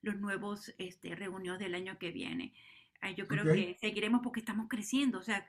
los 0.01 0.17
nuevos 0.17 0.73
este, 0.79 1.15
reuniones 1.15 1.59
del 1.59 1.75
año 1.75 1.97
que 1.97 2.11
viene. 2.11 2.53
Yo 3.17 3.27
creo 3.27 3.43
que 3.43 3.75
seguiremos 3.81 4.21
porque 4.21 4.39
estamos 4.39 4.67
creciendo. 4.69 5.19
O 5.19 5.23
sea, 5.23 5.45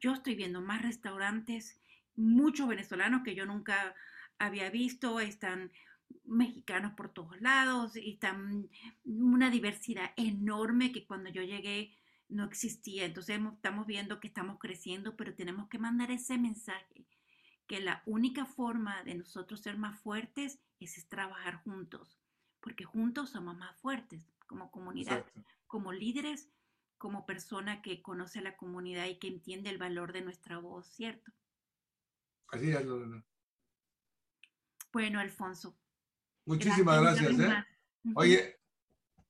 yo 0.00 0.14
estoy 0.14 0.34
viendo 0.34 0.60
más 0.60 0.82
restaurantes, 0.82 1.80
muchos 2.16 2.68
venezolanos 2.68 3.22
que 3.22 3.34
yo 3.34 3.46
nunca 3.46 3.94
había 4.38 4.70
visto, 4.70 5.20
están 5.20 5.70
mexicanos 6.24 6.92
por 6.92 7.12
todos 7.12 7.40
lados 7.40 7.96
y 7.96 8.16
tan, 8.16 8.68
una 9.04 9.50
diversidad 9.50 10.12
enorme 10.16 10.92
que 10.92 11.06
cuando 11.06 11.30
yo 11.30 11.42
llegué 11.42 11.94
no 12.28 12.44
existía. 12.44 13.04
Entonces 13.04 13.40
estamos 13.54 13.86
viendo 13.86 14.20
que 14.20 14.28
estamos 14.28 14.58
creciendo, 14.58 15.16
pero 15.16 15.34
tenemos 15.34 15.68
que 15.68 15.78
mandar 15.78 16.10
ese 16.10 16.38
mensaje, 16.38 17.06
que 17.66 17.80
la 17.80 18.02
única 18.06 18.46
forma 18.46 19.02
de 19.04 19.14
nosotros 19.14 19.60
ser 19.60 19.76
más 19.76 20.00
fuertes 20.00 20.60
es, 20.80 21.06
trabajar 21.08 21.56
juntos, 21.62 22.18
porque 22.60 22.84
juntos 22.84 23.30
somos 23.30 23.56
más 23.56 23.76
fuertes 23.80 24.24
como 24.46 24.70
comunidad, 24.70 25.24
como 25.66 25.92
líderes, 25.92 26.48
como 27.00 27.24
persona 27.24 27.80
que 27.80 28.02
conoce 28.02 28.42
la 28.42 28.58
comunidad 28.58 29.06
y 29.06 29.18
que 29.18 29.26
entiende 29.26 29.70
el 29.70 29.78
valor 29.78 30.12
de 30.12 30.20
nuestra 30.20 30.58
voz, 30.58 30.86
¿cierto? 30.86 31.32
Así 32.48 32.70
es, 32.70 32.86
Bueno, 34.92 35.18
Alfonso, 35.18 35.80
Muchísimas 36.44 37.00
gracias. 37.00 37.38
¿eh? 37.38 37.64
Oye, 38.14 38.60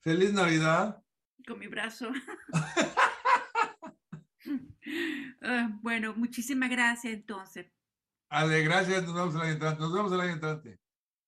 feliz 0.00 0.32
Navidad. 0.32 1.00
Con 1.46 1.58
mi 1.58 1.68
brazo. 1.68 2.10
Ah, 5.42 5.70
bueno, 5.82 6.14
muchísimas 6.16 6.68
gracias 6.68 7.14
entonces. 7.14 7.72
Ale, 8.28 8.62
gracias. 8.62 9.04
Nos 9.04 9.14
vemos 9.14 9.34
el 9.34 9.40
año 9.42 9.52
entrante. 9.52 9.80
Nos 9.80 9.92
vemos 9.92 10.12
el 10.12 10.20
año 10.20 10.32
entrante. 10.32 10.79